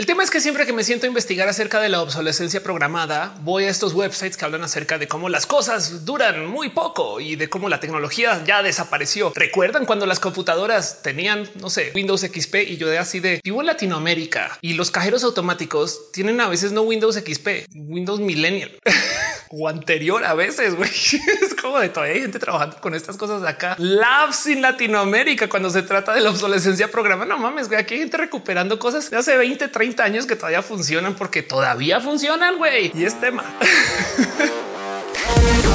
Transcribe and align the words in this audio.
El 0.00 0.06
tema 0.06 0.22
es 0.22 0.30
que 0.30 0.40
siempre 0.40 0.64
que 0.64 0.72
me 0.72 0.82
siento 0.82 1.04
a 1.04 1.08
investigar 1.08 1.46
acerca 1.46 1.78
de 1.78 1.90
la 1.90 2.00
obsolescencia 2.00 2.62
programada, 2.62 3.34
voy 3.42 3.64
a 3.64 3.68
estos 3.68 3.92
websites 3.92 4.38
que 4.38 4.46
hablan 4.46 4.64
acerca 4.64 4.96
de 4.96 5.06
cómo 5.06 5.28
las 5.28 5.44
cosas 5.44 6.06
duran 6.06 6.46
muy 6.46 6.70
poco 6.70 7.20
y 7.20 7.36
de 7.36 7.50
cómo 7.50 7.68
la 7.68 7.80
tecnología 7.80 8.42
ya 8.46 8.62
desapareció. 8.62 9.30
¿Recuerdan 9.34 9.84
cuando 9.84 10.06
las 10.06 10.18
computadoras 10.18 11.02
tenían, 11.02 11.50
no 11.60 11.68
sé, 11.68 11.92
Windows 11.94 12.22
XP 12.22 12.54
y 12.66 12.78
yo 12.78 12.88
de 12.88 12.96
así 12.96 13.20
de 13.20 13.42
vivo 13.44 13.60
en 13.60 13.66
Latinoamérica 13.66 14.56
y 14.62 14.72
los 14.72 14.90
cajeros 14.90 15.22
automáticos 15.22 16.10
tienen 16.12 16.40
a 16.40 16.48
veces 16.48 16.72
no 16.72 16.80
Windows 16.80 17.16
XP, 17.16 17.66
Windows 17.74 18.20
Millennial 18.20 18.70
o 19.52 19.68
anterior 19.68 20.24
a 20.24 20.34
veces, 20.34 20.76
güey. 20.76 20.90
Es 21.42 21.54
como 21.60 21.80
de 21.80 21.88
todavía 21.88 22.14
hay 22.14 22.22
gente 22.22 22.38
trabajando 22.38 22.76
con 22.80 22.94
estas 22.94 23.16
cosas 23.16 23.42
de 23.42 23.48
acá. 23.48 23.74
Labs 23.78 24.46
en 24.46 24.62
Latinoamérica 24.62 25.48
cuando 25.48 25.70
se 25.70 25.82
trata 25.82 26.14
de 26.14 26.20
la 26.20 26.30
obsolescencia 26.30 26.90
programa. 26.90 27.24
No 27.24 27.38
mames, 27.38 27.68
güey. 27.68 27.80
Aquí 27.80 27.94
hay 27.94 28.00
gente 28.00 28.16
recuperando 28.16 28.78
cosas 28.78 29.10
de 29.10 29.16
hace 29.16 29.36
20, 29.36 29.68
30 29.68 30.04
años 30.04 30.26
que 30.26 30.36
todavía 30.36 30.62
funcionan 30.62 31.14
porque 31.14 31.42
todavía 31.42 32.00
funcionan, 32.00 32.58
güey. 32.58 32.92
Y 32.94 33.04
es 33.04 33.20
tema. 33.20 33.44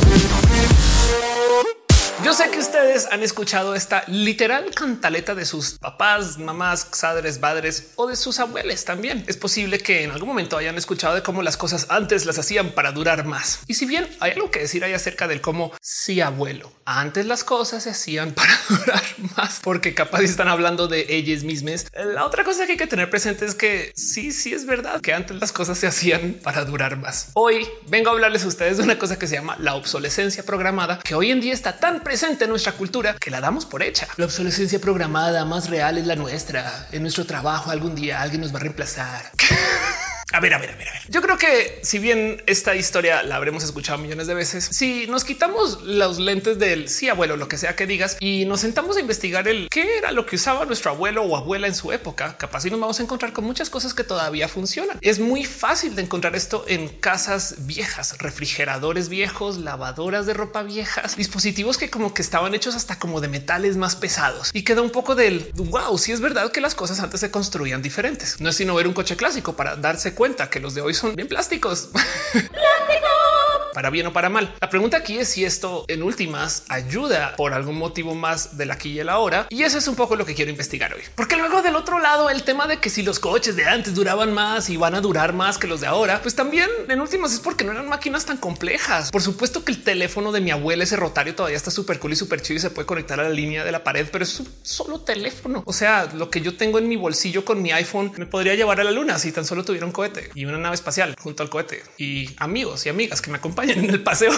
Yo 2.26 2.34
sé 2.34 2.50
que 2.50 2.58
ustedes 2.58 3.08
han 3.12 3.22
escuchado 3.22 3.76
esta 3.76 4.04
literal 4.08 4.72
cantaleta 4.74 5.36
de 5.36 5.46
sus 5.46 5.78
papás, 5.78 6.40
mamás, 6.40 6.84
padres, 7.00 7.38
padres 7.38 7.92
o 7.98 8.08
de 8.08 8.16
sus 8.16 8.40
abuelos 8.40 8.84
también. 8.84 9.24
Es 9.28 9.38
posible 9.38 9.78
que 9.78 10.04
en 10.06 10.10
algún 10.10 10.30
momento 10.30 10.58
hayan 10.58 10.76
escuchado 10.76 11.14
de 11.14 11.22
cómo 11.22 11.44
las 11.44 11.56
cosas 11.56 11.86
antes 11.90 12.26
las 12.26 12.40
hacían 12.40 12.72
para 12.72 12.94
durar 12.94 13.26
más. 13.26 13.60
Y 13.68 13.76
si 13.76 13.86
bien 13.86 14.10
hay 14.20 14.32
algo 14.32 14.50
que 14.50 14.58
decir 14.58 14.84
ahí 14.84 14.94
acerca 14.94 15.28
del 15.28 15.40
cómo 15.40 15.72
sí, 15.84 16.20
abuelo, 16.20 16.72
antes 16.84 17.28
las 17.28 17.44
cosas 17.44 17.84
se 17.84 17.92
hacían 17.92 18.34
para 18.34 18.60
durar 18.70 19.04
más, 19.38 19.60
porque 19.62 19.94
capaz 19.94 20.22
están 20.22 20.48
hablando 20.48 20.88
de 20.88 21.06
ellas 21.10 21.44
mismas. 21.44 21.86
La 21.94 22.26
otra 22.26 22.44
cosa 22.44 22.66
que 22.66 22.72
hay 22.72 22.78
que 22.80 22.88
tener 22.88 23.12
presente 23.12 23.46
es 23.46 23.54
que 23.54 23.94
sí, 23.96 24.32
sí 24.32 24.52
es 24.52 24.66
verdad 24.66 25.00
que 25.00 25.14
antes 25.14 25.40
las 25.40 25.52
cosas 25.52 25.78
se 25.78 25.86
hacían 25.86 26.40
para 26.42 26.66
durar 26.66 26.98
más. 26.98 27.30
Hoy 27.36 27.68
vengo 27.88 28.10
a 28.10 28.14
hablarles 28.14 28.46
a 28.46 28.48
ustedes 28.48 28.78
de 28.78 28.84
una 28.84 28.98
cosa 28.98 29.20
que 29.20 29.28
se 29.28 29.36
llama 29.36 29.58
la 29.60 29.76
obsolescencia 29.76 30.44
programada, 30.44 31.02
que 31.04 31.14
hoy 31.14 31.30
en 31.30 31.40
día 31.40 31.54
está 31.54 31.78
tan 31.78 32.02
presente 32.02 32.15
presente 32.16 32.46
en 32.46 32.50
nuestra 32.50 32.72
cultura 32.72 33.18
que 33.20 33.30
la 33.30 33.42
damos 33.42 33.66
por 33.66 33.84
hecha. 33.84 34.08
La 34.16 34.24
obsolescencia 34.24 34.80
programada 34.80 35.44
más 35.44 35.70
real 35.70 35.98
es 35.98 36.08
la 36.08 36.16
nuestra. 36.16 36.88
En 36.94 37.02
nuestro 37.02 37.26
trabajo 37.26 37.72
algún 37.72 37.94
día 37.94 38.22
alguien 38.22 38.40
nos 38.40 38.54
va 38.54 38.60
a 38.60 38.62
reemplazar. 38.62 39.32
A 40.34 40.40
ver, 40.40 40.54
a 40.56 40.58
ver, 40.58 40.72
a 40.72 40.76
ver, 40.76 40.88
a 40.90 40.92
ver. 40.92 41.02
Yo 41.08 41.22
creo 41.22 41.38
que 41.38 41.80
si 41.84 42.00
bien 42.00 42.42
esta 42.48 42.76
historia 42.76 43.22
la 43.22 43.36
habremos 43.36 43.64
escuchado 43.64 44.00
millones 44.00 44.26
de 44.26 44.34
veces, 44.34 44.66
si 44.66 45.06
nos 45.08 45.24
quitamos 45.24 45.84
los 45.84 46.18
lentes 46.18 46.58
del 46.58 46.90
sí, 46.90 47.10
abuelo, 47.10 47.38
lo 47.38 47.48
que 47.48 47.58
sea 47.58 47.76
que 47.76 47.86
digas, 47.86 48.18
y 48.20 48.46
nos 48.46 48.62
sentamos 48.62 48.98
a 48.98 49.00
investigar 49.00 49.48
el 49.48 49.70
qué 49.70 49.98
era 49.98 50.12
lo 50.12 50.26
que 50.26 50.36
usaba 50.36 50.66
nuestro 50.66 50.92
abuelo 50.92 51.22
o 51.24 51.38
abuela 51.38 51.68
en 51.68 51.76
su 51.76 51.92
época, 51.92 52.38
capaz 52.38 52.66
y 52.66 52.72
nos 52.72 52.80
vamos 52.80 53.00
a 53.00 53.04
encontrar 53.04 53.34
con 53.34 53.46
muchas 53.46 53.70
cosas 53.70 53.94
que 53.94 54.04
todavía 54.04 54.48
funcionan. 54.48 54.98
Es 55.02 55.20
muy 55.20 55.46
fácil 55.46 55.96
de 55.96 56.02
encontrar 56.02 56.36
esto 56.36 56.66
en 56.68 56.90
casas 56.90 57.68
viejas, 57.68 58.18
refrigeradores 58.18 59.10
viejos, 59.10 59.58
lavadoras 59.60 60.26
de 60.26 60.34
ropa 60.34 60.64
viejas, 60.64 61.16
dispositivos 61.18 61.78
que 61.78 61.92
como 61.92 62.16
que 62.16 62.24
estaban 62.24 62.56
hechos 62.56 62.76
hasta 62.76 62.98
como 62.98 63.22
de 63.22 63.28
metales 63.28 63.78
más 63.78 63.96
pesados 63.96 64.50
y 64.54 64.64
queda 64.64 64.82
un 64.82 64.90
poco 64.90 65.14
del 65.14 65.52
wow. 65.54 65.98
Si 66.00 66.12
es 66.12 66.20
verdad 66.20 66.52
que 66.52 66.62
las 66.62 66.74
cosas 66.74 67.00
antes 67.00 67.20
se 67.20 67.30
construían 67.30 67.84
diferentes. 67.84 68.42
No 68.42 68.50
es 68.50 68.56
sino 68.56 68.74
ver 68.74 68.88
un 68.88 68.94
coche 68.94 69.16
clásico 69.16 69.56
para 69.56 69.76
darse 69.76 70.15
cuenta 70.16 70.50
que 70.50 70.60
los 70.60 70.74
de 70.74 70.82
hoy 70.82 70.94
son 70.94 71.16
bien 71.16 71.28
plásticos. 71.28 71.90
para 73.76 73.90
bien 73.90 74.08
o 74.08 74.14
para 74.14 74.30
mal. 74.30 74.56
La 74.62 74.70
pregunta 74.70 74.96
aquí 74.96 75.18
es 75.18 75.28
si 75.28 75.44
esto 75.44 75.84
en 75.90 76.02
últimas 76.02 76.64
ayuda 76.70 77.36
por 77.36 77.54
algún 77.54 77.78
motivo 77.78 78.16
más 78.16 78.58
del 78.58 78.72
aquí 78.72 78.92
y 78.92 79.00
el 79.00 79.10
ahora. 79.10 79.48
Y 79.50 79.64
eso 79.64 79.78
es 79.78 79.88
un 79.90 79.96
poco 79.96 80.16
lo 80.16 80.26
que 80.26 80.34
quiero 80.34 80.50
investigar 80.50 80.94
hoy. 80.94 81.02
Porque 81.14 81.36
luego 81.36 81.62
del 81.62 81.76
otro 81.76 82.00
lado, 82.00 82.30
el 82.30 82.44
tema 82.44 82.68
de 82.68 82.78
que 82.78 82.90
si 82.90 83.04
los 83.04 83.20
coches 83.20 83.58
de 83.58 83.66
antes 83.66 83.94
duraban 83.94 84.34
más 84.34 84.70
y 84.70 84.78
van 84.78 84.96
a 84.96 85.02
durar 85.02 85.34
más 85.34 85.58
que 85.58 85.68
los 85.68 85.82
de 85.82 85.88
ahora, 85.88 86.22
pues 86.22 86.36
también 86.36 86.70
en 86.88 87.02
últimas 87.02 87.34
es 87.34 87.42
porque 87.42 87.66
no 87.66 87.74
eran 87.74 87.90
máquinas 87.90 88.26
tan 88.26 88.38
complejas. 88.38 89.12
Por 89.12 89.22
supuesto 89.22 89.66
que 89.66 89.74
el 89.74 89.84
teléfono 89.84 90.32
de 90.32 90.40
mi 90.40 90.52
abuela, 90.52 90.86
ese 90.86 90.96
rotario 90.96 91.36
todavía 91.36 91.58
está 91.58 91.70
súper 91.70 92.00
cool 92.00 92.14
y 92.14 92.16
súper 92.16 92.42
chido 92.42 92.58
y 92.58 92.62
se 92.62 92.70
puede 92.70 92.86
conectar 92.86 93.20
a 93.20 93.24
la 93.24 93.30
línea 93.30 93.66
de 93.66 93.74
la 93.74 93.84
pared, 93.84 94.08
pero 94.10 94.24
es 94.24 94.40
un 94.40 94.48
solo 94.64 95.02
teléfono. 95.02 95.64
O 95.66 95.74
sea, 95.74 96.10
lo 96.14 96.30
que 96.30 96.40
yo 96.40 96.56
tengo 96.56 96.80
en 96.80 96.88
mi 96.88 96.96
bolsillo 96.96 97.44
con 97.44 97.62
mi 97.62 97.74
iPhone 97.74 98.14
me 98.16 98.26
podría 98.26 98.56
llevar 98.56 98.80
a 98.80 98.86
la 98.86 98.92
luna 98.92 99.20
si 99.20 99.34
tan 99.34 99.44
solo 99.44 99.66
tuviera 99.66 99.86
un 99.86 99.92
cohete 99.92 100.30
y 100.34 100.46
una 100.46 100.58
nave 100.58 100.76
espacial 100.76 101.14
junto 101.20 101.44
al 101.44 101.50
cohete 101.50 101.84
y 101.98 102.30
amigos 102.38 102.86
y 102.86 102.90
amigas 102.90 103.22
que 103.22 103.30
me 103.32 103.38
acompañan 103.38 103.65
en 103.70 103.90
el 103.90 104.04
paseo. 104.04 104.32